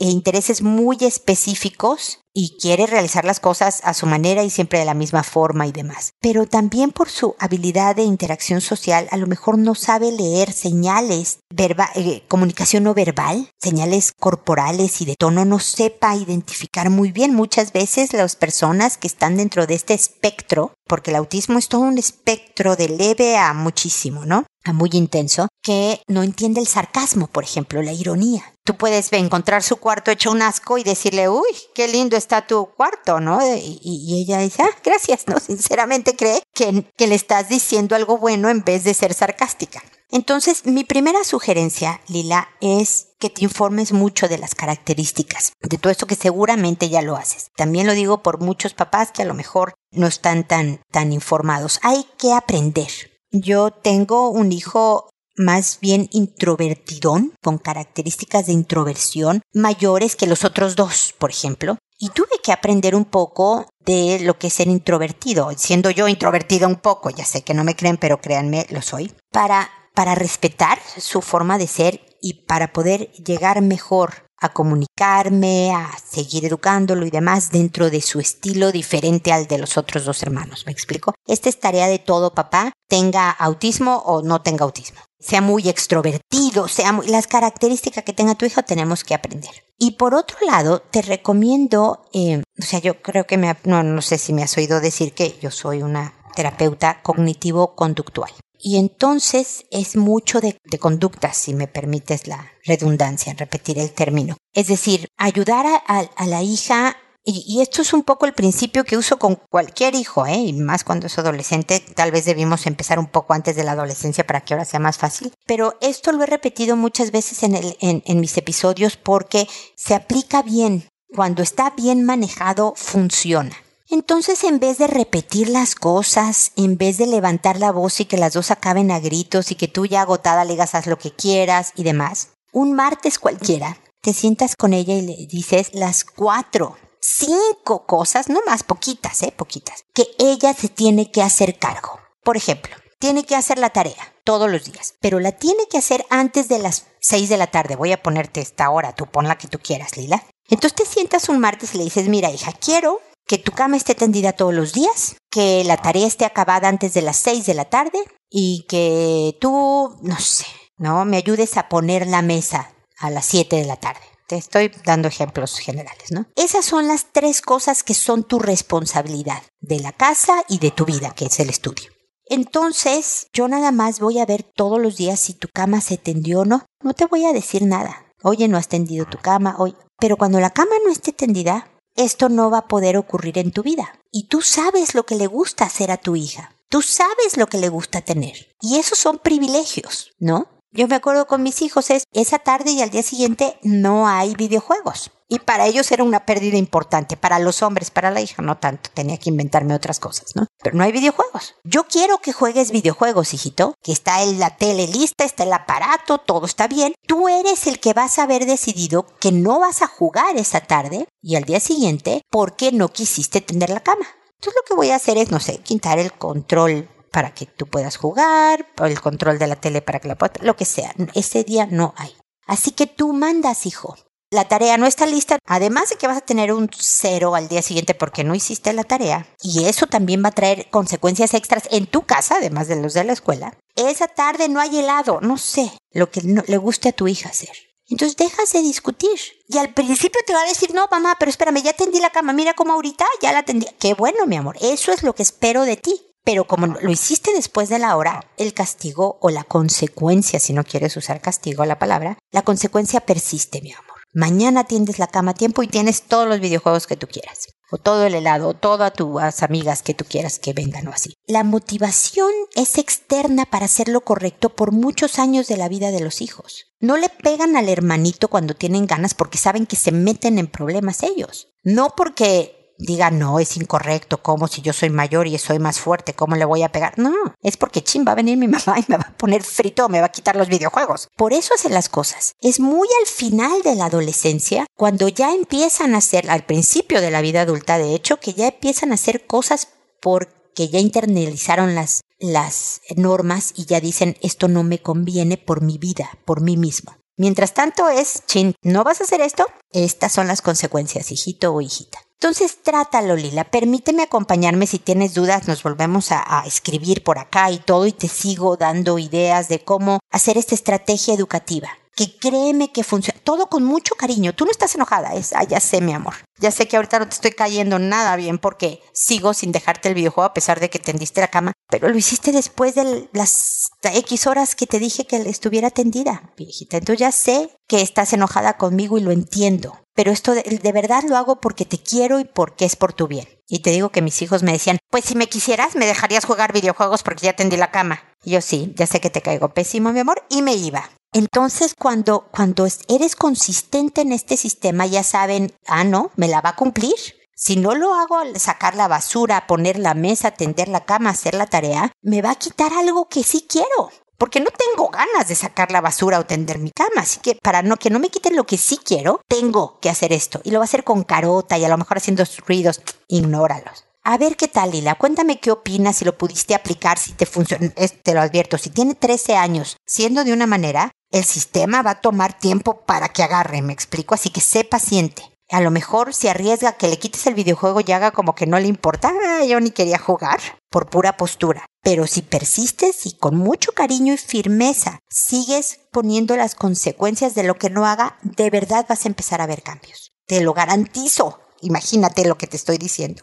intereses 0.00 0.62
muy 0.62 0.98
específicos 1.00 2.23
y 2.34 2.56
quiere 2.60 2.86
realizar 2.86 3.24
las 3.24 3.38
cosas 3.38 3.80
a 3.84 3.94
su 3.94 4.06
manera 4.06 4.42
y 4.42 4.50
siempre 4.50 4.80
de 4.80 4.84
la 4.84 4.94
misma 4.94 5.22
forma 5.22 5.66
y 5.68 5.72
demás. 5.72 6.14
Pero 6.20 6.46
también 6.46 6.90
por 6.90 7.08
su 7.08 7.36
habilidad 7.38 7.94
de 7.94 8.02
interacción 8.02 8.60
social, 8.60 9.06
a 9.12 9.16
lo 9.16 9.28
mejor 9.28 9.56
no 9.56 9.76
sabe 9.76 10.10
leer 10.10 10.52
señales, 10.52 11.38
eh, 11.56 12.24
comunicación 12.26 12.82
no 12.82 12.94
verbal, 12.94 13.48
señales 13.62 14.12
corporales 14.12 15.00
y 15.00 15.04
de 15.04 15.14
tono, 15.14 15.44
no 15.44 15.60
sepa 15.60 16.16
identificar 16.16 16.90
muy 16.90 17.12
bien. 17.12 17.34
Muchas 17.34 17.72
veces 17.72 18.12
las 18.12 18.34
personas 18.34 18.98
que 18.98 19.06
están 19.06 19.36
dentro 19.36 19.66
de 19.66 19.74
este 19.74 19.94
espectro, 19.94 20.74
porque 20.88 21.12
el 21.12 21.16
autismo 21.16 21.58
es 21.58 21.68
todo 21.68 21.82
un 21.82 21.98
espectro 21.98 22.74
de 22.74 22.88
leve 22.88 23.36
a 23.36 23.54
muchísimo, 23.54 24.26
¿no? 24.26 24.44
A 24.64 24.72
muy 24.72 24.90
intenso, 24.92 25.48
que 25.62 26.00
no 26.08 26.22
entiende 26.22 26.60
el 26.60 26.66
sarcasmo, 26.66 27.28
por 27.28 27.44
ejemplo, 27.44 27.80
la 27.80 27.92
ironía. 27.92 28.53
Tú 28.64 28.76
puedes 28.76 29.12
encontrar 29.12 29.62
su 29.62 29.76
cuarto 29.76 30.10
hecho 30.10 30.30
un 30.30 30.40
asco 30.40 30.78
y 30.78 30.84
decirle, 30.84 31.28
uy, 31.28 31.50
qué 31.74 31.86
lindo 31.86 32.16
está 32.16 32.46
tu 32.46 32.66
cuarto, 32.74 33.20
¿no? 33.20 33.38
Y, 33.44 34.22
ella 34.22 34.38
dice, 34.38 34.62
ah, 34.62 34.70
gracias, 34.82 35.28
¿no? 35.28 35.38
Sinceramente 35.46 36.16
cree 36.16 36.42
que, 36.54 36.90
que 36.96 37.06
le 37.06 37.14
estás 37.14 37.50
diciendo 37.50 37.94
algo 37.94 38.16
bueno 38.16 38.48
en 38.48 38.64
vez 38.64 38.84
de 38.84 38.94
ser 38.94 39.12
sarcástica. 39.12 39.82
Entonces, 40.10 40.64
mi 40.64 40.84
primera 40.84 41.24
sugerencia, 41.24 42.00
Lila, 42.08 42.48
es 42.60 43.08
que 43.18 43.30
te 43.30 43.44
informes 43.44 43.92
mucho 43.92 44.28
de 44.28 44.38
las 44.38 44.54
características, 44.54 45.52
de 45.60 45.76
todo 45.76 45.90
esto 45.90 46.06
que 46.06 46.14
seguramente 46.14 46.88
ya 46.88 47.02
lo 47.02 47.16
haces. 47.16 47.50
También 47.56 47.86
lo 47.86 47.94
digo 47.94 48.22
por 48.22 48.40
muchos 48.40 48.74
papás 48.74 49.12
que 49.12 49.22
a 49.22 49.26
lo 49.26 49.34
mejor 49.34 49.74
no 49.90 50.06
están 50.06 50.46
tan, 50.46 50.80
tan 50.90 51.12
informados. 51.12 51.80
Hay 51.82 52.06
que 52.16 52.32
aprender. 52.32 52.88
Yo 53.30 53.72
tengo 53.72 54.30
un 54.30 54.52
hijo 54.52 55.10
más 55.36 55.78
bien 55.80 56.08
introvertidón, 56.12 57.32
con 57.42 57.58
características 57.58 58.46
de 58.46 58.52
introversión 58.52 59.42
mayores 59.52 60.16
que 60.16 60.26
los 60.26 60.44
otros 60.44 60.76
dos, 60.76 61.14
por 61.18 61.30
ejemplo. 61.30 61.78
Y 61.98 62.10
tuve 62.10 62.40
que 62.42 62.52
aprender 62.52 62.94
un 62.94 63.04
poco 63.04 63.66
de 63.84 64.20
lo 64.20 64.38
que 64.38 64.48
es 64.48 64.54
ser 64.54 64.68
introvertido, 64.68 65.50
siendo 65.56 65.90
yo 65.90 66.08
introvertida 66.08 66.66
un 66.66 66.76
poco, 66.76 67.10
ya 67.10 67.24
sé 67.24 67.42
que 67.42 67.54
no 67.54 67.64
me 67.64 67.76
creen, 67.76 67.96
pero 67.96 68.20
créanme, 68.20 68.66
lo 68.70 68.82
soy, 68.82 69.12
para, 69.30 69.70
para 69.94 70.14
respetar 70.14 70.78
su 70.98 71.22
forma 71.22 71.58
de 71.58 71.66
ser 71.66 72.00
y 72.20 72.44
para 72.46 72.72
poder 72.72 73.12
llegar 73.12 73.60
mejor 73.62 74.24
a 74.40 74.52
comunicarme, 74.52 75.72
a 75.72 75.90
seguir 76.04 76.44
educándolo 76.44 77.06
y 77.06 77.10
demás 77.10 77.50
dentro 77.50 77.88
de 77.88 78.02
su 78.02 78.20
estilo 78.20 78.72
diferente 78.72 79.32
al 79.32 79.46
de 79.46 79.58
los 79.58 79.78
otros 79.78 80.04
dos 80.04 80.22
hermanos. 80.22 80.64
¿Me 80.66 80.72
explico? 80.72 81.14
Esta 81.26 81.48
es 81.48 81.60
tarea 81.60 81.86
de 81.86 81.98
todo 81.98 82.34
papá, 82.34 82.72
tenga 82.88 83.30
autismo 83.30 84.02
o 84.04 84.22
no 84.22 84.42
tenga 84.42 84.64
autismo 84.64 85.00
sea 85.24 85.40
muy 85.40 85.68
extrovertido, 85.68 86.68
sea 86.68 86.92
muy, 86.92 87.06
las 87.08 87.26
características 87.26 88.04
que 88.04 88.12
tenga 88.12 88.34
tu 88.34 88.44
hijo 88.44 88.62
tenemos 88.62 89.04
que 89.04 89.14
aprender. 89.14 89.50
Y 89.78 89.92
por 89.92 90.14
otro 90.14 90.36
lado, 90.46 90.80
te 90.80 91.02
recomiendo, 91.02 92.04
eh, 92.12 92.42
o 92.58 92.62
sea, 92.62 92.78
yo 92.80 93.00
creo 93.00 93.26
que 93.26 93.38
me, 93.38 93.56
no, 93.64 93.82
no 93.82 94.02
sé 94.02 94.18
si 94.18 94.32
me 94.32 94.42
has 94.42 94.56
oído 94.56 94.80
decir 94.80 95.14
que 95.14 95.36
yo 95.40 95.50
soy 95.50 95.82
una 95.82 96.14
terapeuta 96.36 97.00
cognitivo-conductual. 97.02 98.30
Y 98.58 98.78
entonces 98.78 99.66
es 99.70 99.96
mucho 99.96 100.40
de, 100.40 100.58
conducta, 100.78 101.32
si 101.32 101.54
me 101.54 101.68
permites 101.68 102.26
la 102.26 102.52
redundancia 102.64 103.34
repetir 103.34 103.78
el 103.78 103.92
término. 103.92 104.36
Es 104.52 104.68
decir, 104.68 105.08
ayudar 105.16 105.66
a, 105.66 105.98
a 106.00 106.26
la 106.26 106.42
hija 106.42 106.96
y, 107.26 107.62
esto 107.62 107.80
es 107.80 107.94
un 107.94 108.02
poco 108.02 108.26
el 108.26 108.34
principio 108.34 108.84
que 108.84 108.98
uso 108.98 109.18
con 109.18 109.36
cualquier 109.36 109.94
hijo, 109.94 110.26
¿eh? 110.26 110.36
y 110.36 110.52
más 110.52 110.84
cuando 110.84 111.06
es 111.06 111.18
adolescente. 111.18 111.80
Tal 111.80 112.10
vez 112.10 112.26
debimos 112.26 112.66
empezar 112.66 112.98
un 112.98 113.06
poco 113.06 113.32
antes 113.32 113.56
de 113.56 113.64
la 113.64 113.72
adolescencia 113.72 114.26
para 114.26 114.42
que 114.42 114.52
ahora 114.52 114.66
sea 114.66 114.78
más 114.78 114.98
fácil. 114.98 115.32
Pero 115.46 115.78
esto 115.80 116.12
lo 116.12 116.22
he 116.22 116.26
repetido 116.26 116.76
muchas 116.76 117.12
veces 117.12 117.42
en, 117.42 118.02
en 118.04 118.20
mis 118.20 118.36
episodios 118.36 118.98
porque 118.98 119.48
se 119.74 119.94
aplica 119.94 120.42
bien. 120.42 120.86
Cuando 121.14 121.42
está 121.42 121.70
bien 121.70 122.04
manejado, 122.04 122.74
funciona. 122.76 123.56
Entonces, 123.88 124.44
en 124.44 124.58
vez 124.58 124.76
de 124.76 124.86
repetir 124.86 125.48
las 125.48 125.74
cosas, 125.74 126.52
en 126.56 126.76
vez 126.76 126.98
de 126.98 127.06
levantar 127.06 127.58
la 127.58 127.72
voz 127.72 128.00
y 128.00 128.04
que 128.04 128.18
las 128.18 128.34
dos 128.34 128.50
acaben 128.50 128.90
a 128.90 129.00
gritos 129.00 129.50
y 129.50 129.54
que 129.54 129.68
tú 129.68 129.86
ya 129.86 130.02
agotada 130.02 130.44
le 130.44 130.52
digas 130.52 130.74
haz 130.74 130.86
lo 130.86 130.98
que 130.98 131.12
quieras 131.12 131.72
y 131.74 131.84
demás, 131.84 132.30
un 132.52 132.74
martes 132.74 133.18
cualquiera, 133.18 133.78
te 134.02 134.12
sientas 134.12 134.56
con 134.56 134.74
ella 134.74 134.94
y 134.94 135.02
le 135.02 135.26
dices 135.26 135.70
las 135.72 136.04
cuatro 136.04 136.76
cinco 137.04 137.86
cosas, 137.86 138.28
no 138.28 138.40
más 138.46 138.62
poquitas, 138.62 139.22
eh, 139.22 139.32
poquitas, 139.36 139.84
que 139.92 140.08
ella 140.18 140.54
se 140.54 140.68
tiene 140.68 141.10
que 141.10 141.22
hacer 141.22 141.58
cargo. 141.58 142.00
Por 142.22 142.36
ejemplo, 142.36 142.74
tiene 142.98 143.24
que 143.24 143.36
hacer 143.36 143.58
la 143.58 143.70
tarea 143.70 144.14
todos 144.24 144.50
los 144.50 144.64
días, 144.64 144.94
pero 145.00 145.20
la 145.20 145.32
tiene 145.32 145.66
que 145.70 145.76
hacer 145.76 146.06
antes 146.08 146.48
de 146.48 146.58
las 146.58 146.86
seis 147.00 147.28
de 147.28 147.36
la 147.36 147.48
tarde. 147.48 147.76
Voy 147.76 147.92
a 147.92 148.02
ponerte 148.02 148.40
esta 148.40 148.70
hora, 148.70 148.94
tú 148.94 149.06
pon 149.06 149.28
la 149.28 149.36
que 149.36 149.48
tú 149.48 149.58
quieras, 149.58 149.96
Lila. 149.96 150.24
Entonces 150.48 150.74
te 150.74 150.86
sientas 150.86 151.28
un 151.28 151.38
martes 151.38 151.74
y 151.74 151.78
le 151.78 151.84
dices, 151.84 152.08
mira 152.08 152.30
hija, 152.30 152.52
quiero 152.52 153.00
que 153.26 153.38
tu 153.38 153.52
cama 153.52 153.76
esté 153.76 153.94
tendida 153.94 154.32
todos 154.32 154.54
los 154.54 154.72
días, 154.72 155.16
que 155.30 155.64
la 155.64 155.76
tarea 155.76 156.06
esté 156.06 156.24
acabada 156.24 156.68
antes 156.68 156.94
de 156.94 157.02
las 157.02 157.16
seis 157.16 157.46
de 157.46 157.54
la 157.54 157.66
tarde 157.66 157.98
y 158.30 158.64
que 158.68 159.36
tú, 159.40 159.96
no 160.02 160.18
sé, 160.18 160.46
no 160.78 161.04
me 161.04 161.18
ayudes 161.18 161.56
a 161.56 161.68
poner 161.68 162.06
la 162.06 162.22
mesa 162.22 162.70
a 162.98 163.10
las 163.10 163.26
siete 163.26 163.56
de 163.56 163.64
la 163.64 163.76
tarde. 163.76 164.13
Te 164.26 164.36
estoy 164.36 164.72
dando 164.84 165.08
ejemplos 165.08 165.58
generales, 165.58 166.10
¿no? 166.10 166.26
Esas 166.34 166.64
son 166.64 166.88
las 166.88 167.12
tres 167.12 167.42
cosas 167.42 167.82
que 167.82 167.92
son 167.92 168.24
tu 168.24 168.38
responsabilidad 168.38 169.42
de 169.60 169.80
la 169.80 169.92
casa 169.92 170.44
y 170.48 170.58
de 170.58 170.70
tu 170.70 170.86
vida, 170.86 171.12
que 171.14 171.26
es 171.26 171.40
el 171.40 171.50
estudio. 171.50 171.90
Entonces, 172.26 173.26
yo 173.34 173.48
nada 173.48 173.70
más 173.70 174.00
voy 174.00 174.18
a 174.18 174.26
ver 174.26 174.42
todos 174.42 174.80
los 174.80 174.96
días 174.96 175.20
si 175.20 175.34
tu 175.34 175.48
cama 175.52 175.82
se 175.82 175.98
tendió 175.98 176.40
o 176.40 176.44
no. 176.46 176.64
No 176.82 176.94
te 176.94 177.04
voy 177.04 177.26
a 177.26 177.34
decir 177.34 177.62
nada. 177.62 178.06
Oye, 178.22 178.48
no 178.48 178.56
has 178.56 178.68
tendido 178.68 179.04
tu 179.04 179.18
cama, 179.18 179.56
hoy. 179.58 179.76
Pero 179.98 180.16
cuando 180.16 180.40
la 180.40 180.50
cama 180.50 180.72
no 180.84 180.90
esté 180.90 181.12
tendida, 181.12 181.70
esto 181.94 182.30
no 182.30 182.50
va 182.50 182.58
a 182.58 182.68
poder 182.68 182.96
ocurrir 182.96 183.38
en 183.38 183.52
tu 183.52 183.62
vida. 183.62 184.00
Y 184.10 184.28
tú 184.28 184.40
sabes 184.40 184.94
lo 184.94 185.04
que 185.04 185.16
le 185.16 185.26
gusta 185.26 185.66
hacer 185.66 185.90
a 185.90 185.98
tu 185.98 186.16
hija. 186.16 186.56
Tú 186.70 186.80
sabes 186.80 187.36
lo 187.36 187.46
que 187.46 187.58
le 187.58 187.68
gusta 187.68 188.00
tener. 188.00 188.54
Y 188.60 188.78
esos 188.78 188.98
son 188.98 189.18
privilegios, 189.18 190.12
¿no? 190.18 190.48
Yo 190.76 190.88
me 190.88 190.96
acuerdo 190.96 191.28
con 191.28 191.44
mis 191.44 191.62
hijos, 191.62 191.88
es 191.90 192.02
esa 192.12 192.40
tarde 192.40 192.72
y 192.72 192.82
al 192.82 192.90
día 192.90 193.04
siguiente 193.04 193.56
no 193.62 194.08
hay 194.08 194.34
videojuegos. 194.34 195.12
Y 195.28 195.38
para 195.38 195.66
ellos 195.66 195.92
era 195.92 196.02
una 196.02 196.26
pérdida 196.26 196.56
importante, 196.56 197.16
para 197.16 197.38
los 197.38 197.62
hombres, 197.62 197.92
para 197.92 198.10
la 198.10 198.20
hija 198.20 198.42
no 198.42 198.58
tanto, 198.58 198.90
tenía 198.92 199.16
que 199.16 199.30
inventarme 199.30 199.76
otras 199.76 200.00
cosas, 200.00 200.34
¿no? 200.34 200.48
Pero 200.64 200.76
no 200.76 200.82
hay 200.82 200.90
videojuegos. 200.90 201.54
Yo 201.62 201.84
quiero 201.84 202.18
que 202.18 202.32
juegues 202.32 202.72
videojuegos, 202.72 203.34
hijito, 203.34 203.76
que 203.84 203.92
está 203.92 204.24
en 204.24 204.40
la 204.40 204.56
tele 204.56 204.88
lista, 204.88 205.22
está 205.24 205.44
el 205.44 205.52
aparato, 205.52 206.18
todo 206.18 206.44
está 206.44 206.66
bien. 206.66 206.92
Tú 207.06 207.28
eres 207.28 207.68
el 207.68 207.78
que 207.78 207.92
vas 207.92 208.18
a 208.18 208.24
haber 208.24 208.44
decidido 208.44 209.06
que 209.20 209.30
no 209.30 209.60
vas 209.60 209.80
a 209.80 209.86
jugar 209.86 210.36
esa 210.36 210.60
tarde 210.60 211.06
y 211.22 211.36
al 211.36 211.44
día 211.44 211.60
siguiente 211.60 212.22
porque 212.30 212.72
no 212.72 212.88
quisiste 212.88 213.40
tener 213.40 213.70
la 213.70 213.84
cama. 213.84 214.06
Entonces 214.40 214.60
lo 214.60 214.66
que 214.66 214.74
voy 214.74 214.90
a 214.90 214.96
hacer 214.96 215.18
es, 215.18 215.30
no 215.30 215.38
sé, 215.38 215.58
quitar 215.58 216.00
el 216.00 216.12
control 216.12 216.88
para 217.14 217.32
que 217.32 217.46
tú 217.46 217.66
puedas 217.66 217.96
jugar, 217.96 218.66
o 218.80 218.86
el 218.86 219.00
control 219.00 219.38
de 219.38 219.46
la 219.46 219.54
tele 219.54 219.80
para 219.82 220.00
que 220.00 220.08
la 220.08 220.16
puedas, 220.16 220.42
lo 220.42 220.56
que 220.56 220.64
sea. 220.64 220.92
Ese 221.14 221.44
día 221.44 221.68
no 221.70 221.94
hay. 221.96 222.12
Así 222.44 222.72
que 222.72 222.88
tú 222.88 223.12
mandas, 223.12 223.66
hijo. 223.66 223.96
La 224.32 224.48
tarea 224.48 224.78
no 224.78 224.86
está 224.86 225.06
lista, 225.06 225.38
además 225.46 225.90
de 225.90 225.96
que 225.96 226.08
vas 226.08 226.16
a 226.16 226.22
tener 226.26 226.52
un 226.52 226.68
cero 226.76 227.36
al 227.36 227.46
día 227.46 227.62
siguiente 227.62 227.94
porque 227.94 228.24
no 228.24 228.34
hiciste 228.34 228.72
la 228.72 228.82
tarea, 228.82 229.28
y 229.40 229.66
eso 229.66 229.86
también 229.86 230.24
va 230.24 230.30
a 230.30 230.32
traer 230.32 230.68
consecuencias 230.70 231.34
extras 231.34 231.68
en 231.70 231.86
tu 231.86 232.02
casa, 232.02 232.38
además 232.38 232.66
de 232.66 232.82
los 232.82 232.94
de 232.94 233.04
la 233.04 233.12
escuela. 233.12 233.56
Esa 233.76 234.08
tarde 234.08 234.48
no 234.48 234.58
hay 234.58 234.80
helado, 234.80 235.20
no 235.20 235.38
sé, 235.38 235.70
lo 235.92 236.10
que 236.10 236.20
le 236.20 236.56
guste 236.56 236.88
a 236.88 236.92
tu 236.92 237.06
hija 237.06 237.28
hacer. 237.28 237.56
Entonces 237.88 238.16
dejas 238.16 238.50
de 238.52 238.62
discutir. 238.62 239.20
Y 239.46 239.58
al 239.58 239.72
principio 239.72 240.20
te 240.26 240.32
va 240.32 240.42
a 240.42 240.48
decir, 240.48 240.74
no, 240.74 240.88
mamá, 240.90 241.14
pero 241.20 241.30
espérame, 241.30 241.62
ya 241.62 241.74
tendí 241.74 242.00
la 242.00 242.10
cama, 242.10 242.32
mira 242.32 242.54
cómo 242.54 242.72
ahorita 242.72 243.04
ya 243.22 243.32
la 243.32 243.44
tendí. 243.44 243.66
Qué 243.78 243.94
bueno, 243.94 244.26
mi 244.26 244.34
amor, 244.34 244.56
eso 244.60 244.90
es 244.90 245.04
lo 245.04 245.14
que 245.14 245.22
espero 245.22 245.62
de 245.62 245.76
ti. 245.76 246.00
Pero 246.24 246.46
como 246.46 246.66
lo 246.66 246.90
hiciste 246.90 247.32
después 247.34 247.68
de 247.68 247.78
la 247.78 247.96
hora, 247.96 248.30
el 248.38 248.54
castigo 248.54 249.18
o 249.20 249.30
la 249.30 249.44
consecuencia, 249.44 250.40
si 250.40 250.54
no 250.54 250.64
quieres 250.64 250.96
usar 250.96 251.20
castigo 251.20 251.64
la 251.66 251.78
palabra, 251.78 252.18
la 252.32 252.42
consecuencia 252.42 253.00
persiste, 253.00 253.60
mi 253.60 253.72
amor. 253.72 253.94
Mañana 254.16 254.62
tiendes 254.62 255.00
la 255.00 255.08
cama 255.08 255.32
a 255.32 255.34
tiempo 255.34 255.64
y 255.64 255.68
tienes 255.68 256.02
todos 256.02 256.28
los 256.28 256.38
videojuegos 256.38 256.86
que 256.86 256.96
tú 256.96 257.08
quieras. 257.08 257.48
O 257.72 257.78
todo 257.78 258.06
el 258.06 258.14
helado, 258.14 258.48
o 258.48 258.54
todas 258.54 258.92
tus 258.92 259.20
amigas 259.42 259.82
que 259.82 259.92
tú 259.92 260.04
quieras 260.04 260.38
que 260.38 260.52
vengan 260.52 260.86
o 260.86 260.92
así. 260.92 261.14
La 261.26 261.42
motivación 261.42 262.30
es 262.54 262.78
externa 262.78 263.44
para 263.44 263.64
hacer 263.64 263.88
lo 263.88 264.02
correcto 264.02 264.50
por 264.50 264.70
muchos 264.70 265.18
años 265.18 265.48
de 265.48 265.56
la 265.56 265.68
vida 265.68 265.90
de 265.90 265.98
los 265.98 266.20
hijos. 266.22 266.66
No 266.78 266.96
le 266.96 267.08
pegan 267.08 267.56
al 267.56 267.68
hermanito 267.68 268.28
cuando 268.28 268.54
tienen 268.54 268.86
ganas 268.86 269.14
porque 269.14 269.38
saben 269.38 269.66
que 269.66 269.74
se 269.74 269.90
meten 269.90 270.38
en 270.38 270.46
problemas 270.46 271.02
ellos. 271.02 271.48
No 271.64 271.94
porque 271.96 272.53
diga, 272.78 273.10
no, 273.10 273.38
es 273.38 273.56
incorrecto, 273.56 274.22
como 274.22 274.48
si 274.48 274.62
yo 274.62 274.72
soy 274.72 274.90
mayor 274.90 275.26
y 275.26 275.38
soy 275.38 275.58
más 275.58 275.80
fuerte, 275.80 276.14
¿cómo 276.14 276.36
le 276.36 276.44
voy 276.44 276.62
a 276.62 276.70
pegar? 276.70 276.98
No, 276.98 277.14
es 277.42 277.56
porque 277.56 277.82
chin, 277.82 278.04
va 278.06 278.12
a 278.12 278.16
venir 278.16 278.36
mi 278.36 278.48
mamá 278.48 278.78
y 278.78 278.84
me 278.88 278.96
va 278.96 279.06
a 279.08 279.16
poner 279.16 279.42
frito, 279.42 279.88
me 279.88 280.00
va 280.00 280.06
a 280.06 280.12
quitar 280.12 280.36
los 280.36 280.48
videojuegos. 280.48 281.08
Por 281.16 281.32
eso 281.32 281.54
hacen 281.54 281.74
las 281.74 281.88
cosas. 281.88 282.34
Es 282.40 282.60
muy 282.60 282.88
al 283.00 283.06
final 283.06 283.62
de 283.62 283.74
la 283.74 283.86
adolescencia, 283.86 284.66
cuando 284.76 285.08
ya 285.08 285.32
empiezan 285.32 285.94
a 285.94 285.98
hacer, 285.98 286.30
al 286.30 286.44
principio 286.44 287.00
de 287.00 287.10
la 287.10 287.20
vida 287.20 287.42
adulta, 287.42 287.78
de 287.78 287.94
hecho, 287.94 288.18
que 288.18 288.34
ya 288.34 288.48
empiezan 288.48 288.90
a 288.90 288.94
hacer 288.94 289.26
cosas 289.26 289.68
porque 290.00 290.68
ya 290.68 290.78
internalizaron 290.78 291.74
las, 291.74 292.02
las 292.18 292.80
normas 292.96 293.52
y 293.56 293.66
ya 293.66 293.80
dicen, 293.80 294.16
esto 294.20 294.48
no 294.48 294.62
me 294.62 294.80
conviene 294.80 295.36
por 295.36 295.62
mi 295.62 295.78
vida, 295.78 296.10
por 296.24 296.40
mí 296.40 296.56
mismo. 296.56 296.96
Mientras 297.16 297.54
tanto 297.54 297.88
es, 297.88 298.24
chin, 298.26 298.54
¿no 298.62 298.82
vas 298.82 299.00
a 299.00 299.04
hacer 299.04 299.20
esto? 299.20 299.46
Estas 299.70 300.12
son 300.12 300.26
las 300.26 300.42
consecuencias, 300.42 301.12
hijito 301.12 301.54
o 301.54 301.60
hijita. 301.60 302.00
Entonces 302.24 302.62
trátalo, 302.62 303.16
Lila. 303.16 303.44
Permíteme 303.44 304.02
acompañarme 304.02 304.66
si 304.66 304.78
tienes 304.78 305.12
dudas. 305.12 305.46
Nos 305.46 305.62
volvemos 305.62 306.10
a, 306.10 306.40
a, 306.40 306.46
escribir 306.46 307.02
por 307.02 307.18
acá 307.18 307.50
y 307.50 307.58
todo 307.58 307.84
y 307.84 307.92
te 307.92 308.08
sigo 308.08 308.56
dando 308.56 308.98
ideas 308.98 309.50
de 309.50 309.58
cómo 309.62 310.00
hacer 310.10 310.38
esta 310.38 310.54
estrategia 310.54 311.12
educativa. 311.12 311.68
Que 311.96 312.16
créeme 312.18 312.72
que 312.72 312.84
funciona. 312.84 313.20
Todo 313.22 313.46
con 313.48 313.64
mucho 313.64 313.94
cariño. 313.94 314.34
Tú 314.34 314.44
no 314.44 314.50
estás 314.50 314.74
enojada, 314.74 315.14
es, 315.14 315.32
ya 315.48 315.60
sé, 315.60 315.80
mi 315.80 315.92
amor. 315.92 316.14
Ya 316.38 316.50
sé 316.50 316.66
que 316.66 316.76
ahorita 316.76 316.98
no 316.98 317.08
te 317.08 317.14
estoy 317.14 317.30
cayendo 317.30 317.78
nada 317.78 318.16
bien 318.16 318.38
porque 318.38 318.82
sigo 318.92 319.34
sin 319.34 319.52
dejarte 319.52 319.88
el 319.88 319.94
videojuego 319.94 320.26
a 320.26 320.34
pesar 320.34 320.58
de 320.58 320.68
que 320.68 320.78
tendiste 320.78 321.20
la 321.20 321.28
cama, 321.28 321.52
pero 321.70 321.88
lo 321.88 321.96
hiciste 321.96 322.32
después 322.32 322.74
de 322.74 323.08
las 323.12 323.70
X 323.82 324.26
horas 324.26 324.54
que 324.54 324.66
te 324.66 324.80
dije 324.80 325.06
que 325.06 325.16
estuviera 325.16 325.70
tendida, 325.70 326.32
viejita. 326.36 326.76
Entonces 326.76 327.00
ya 327.00 327.12
sé 327.12 327.50
que 327.68 327.80
estás 327.80 328.12
enojada 328.12 328.56
conmigo 328.56 328.98
y 328.98 329.02
lo 329.02 329.12
entiendo. 329.12 329.78
Pero 329.94 330.10
esto 330.10 330.34
de, 330.34 330.42
de 330.42 330.72
verdad 330.72 331.04
lo 331.08 331.16
hago 331.16 331.40
porque 331.40 331.64
te 331.64 331.78
quiero 331.78 332.18
y 332.18 332.24
porque 332.24 332.64
es 332.64 332.74
por 332.74 332.92
tu 332.92 333.06
bien. 333.06 333.28
Y 333.46 333.60
te 333.60 333.70
digo 333.70 333.90
que 333.90 334.02
mis 334.02 334.20
hijos 334.22 334.42
me 334.42 334.52
decían, 334.52 334.78
pues 334.90 335.04
si 335.04 335.14
me 335.14 335.28
quisieras, 335.28 335.76
me 335.76 335.86
dejarías 335.86 336.24
jugar 336.24 336.52
videojuegos 336.52 337.04
porque 337.04 337.26
ya 337.26 337.36
tendí 337.36 337.56
la 337.56 337.70
cama. 337.70 338.02
Y 338.24 338.32
yo 338.32 338.40
sí, 338.40 338.72
ya 338.76 338.86
sé 338.86 339.00
que 339.00 339.10
te 339.10 339.22
caigo 339.22 339.54
pésimo, 339.54 339.92
mi 339.92 340.00
amor, 340.00 340.24
y 340.30 340.42
me 340.42 340.54
iba. 340.54 340.90
Entonces, 341.14 341.76
cuando, 341.78 342.26
cuando 342.32 342.66
eres 342.88 343.14
consistente 343.14 344.00
en 344.00 344.10
este 344.10 344.36
sistema, 344.36 344.84
ya 344.84 345.04
saben, 345.04 345.54
ah, 345.68 345.84
no, 345.84 346.10
me 346.16 346.26
la 346.26 346.40
va 346.40 346.50
a 346.50 346.56
cumplir. 346.56 346.96
Si 347.36 347.54
no 347.54 347.76
lo 347.76 347.94
hago 347.94 348.18
al 348.18 348.38
sacar 348.40 348.74
la 348.74 348.88
basura, 348.88 349.46
poner 349.46 349.78
la 349.78 349.94
mesa, 349.94 350.32
tender 350.32 350.66
la 350.66 350.84
cama, 350.84 351.10
hacer 351.10 351.34
la 351.34 351.46
tarea, 351.46 351.92
me 352.02 352.20
va 352.20 352.32
a 352.32 352.34
quitar 352.34 352.72
algo 352.72 353.08
que 353.08 353.22
sí 353.22 353.46
quiero. 353.48 353.90
Porque 354.18 354.40
no 354.40 354.50
tengo 354.50 354.88
ganas 354.88 355.28
de 355.28 355.36
sacar 355.36 355.70
la 355.70 355.80
basura 355.80 356.18
o 356.18 356.26
tender 356.26 356.58
mi 356.58 356.72
cama. 356.72 357.02
Así 357.02 357.20
que 357.20 357.36
para 357.40 357.62
no, 357.62 357.76
que 357.76 357.90
no 357.90 358.00
me 358.00 358.08
quiten 358.08 358.34
lo 358.34 358.44
que 358.44 358.58
sí 358.58 358.78
quiero, 358.84 359.20
tengo 359.28 359.78
que 359.80 359.90
hacer 359.90 360.12
esto. 360.12 360.40
Y 360.42 360.50
lo 360.50 360.58
voy 360.58 360.64
a 360.64 360.70
hacer 360.70 360.82
con 360.82 361.04
carota 361.04 361.56
y 361.58 361.64
a 361.64 361.68
lo 361.68 361.78
mejor 361.78 361.98
haciendo 361.98 362.24
ruidos. 362.44 362.80
Ignóralos. 363.06 363.84
A 364.06 364.18
ver 364.18 364.36
qué 364.36 364.48
tal, 364.48 364.72
Lila. 364.72 364.96
Cuéntame 364.96 365.40
qué 365.40 365.50
opinas, 365.50 365.96
si 365.96 366.04
lo 366.04 366.18
pudiste 366.18 366.54
aplicar, 366.54 366.98
si 366.98 367.12
te 367.12 367.24
funciona. 367.24 367.70
Te 367.70 368.12
lo 368.12 368.20
advierto, 368.20 368.58
si 368.58 368.68
tiene 368.68 368.94
13 368.94 369.34
años 369.34 369.78
siendo 369.86 370.24
de 370.24 370.34
una 370.34 370.46
manera, 370.46 370.90
el 371.10 371.24
sistema 371.24 371.80
va 371.80 371.92
a 371.92 372.00
tomar 372.02 372.38
tiempo 372.38 372.82
para 372.84 373.08
que 373.08 373.22
agarre, 373.22 373.62
me 373.62 373.72
explico, 373.72 374.14
así 374.14 374.28
que 374.28 374.42
sé 374.42 374.62
paciente. 374.62 375.22
A 375.50 375.62
lo 375.62 375.70
mejor 375.70 376.12
si 376.12 376.28
arriesga 376.28 376.72
que 376.72 376.88
le 376.88 376.98
quites 376.98 377.26
el 377.26 377.32
videojuego 377.32 377.80
y 377.80 377.92
haga 377.92 378.10
como 378.10 378.34
que 378.34 378.46
no 378.46 378.60
le 378.60 378.68
importa, 378.68 379.10
ah, 379.26 379.44
yo 379.44 379.58
ni 379.58 379.70
quería 379.70 379.98
jugar, 379.98 380.38
por 380.68 380.90
pura 380.90 381.16
postura. 381.16 381.64
Pero 381.82 382.06
si 382.06 382.20
persistes 382.20 383.06
y 383.06 383.16
con 383.16 383.36
mucho 383.36 383.72
cariño 383.72 384.12
y 384.12 384.18
firmeza 384.18 384.98
sigues 385.08 385.80
poniendo 385.92 386.36
las 386.36 386.54
consecuencias 386.54 387.34
de 387.34 387.44
lo 387.44 387.54
que 387.54 387.70
no 387.70 387.86
haga, 387.86 388.18
de 388.22 388.50
verdad 388.50 388.84
vas 388.86 389.06
a 389.06 389.08
empezar 389.08 389.40
a 389.40 389.46
ver 389.46 389.62
cambios. 389.62 390.12
Te 390.26 390.42
lo 390.42 390.52
garantizo. 390.52 391.40
Imagínate 391.62 392.26
lo 392.26 392.36
que 392.36 392.46
te 392.46 392.58
estoy 392.58 392.76
diciendo. 392.76 393.22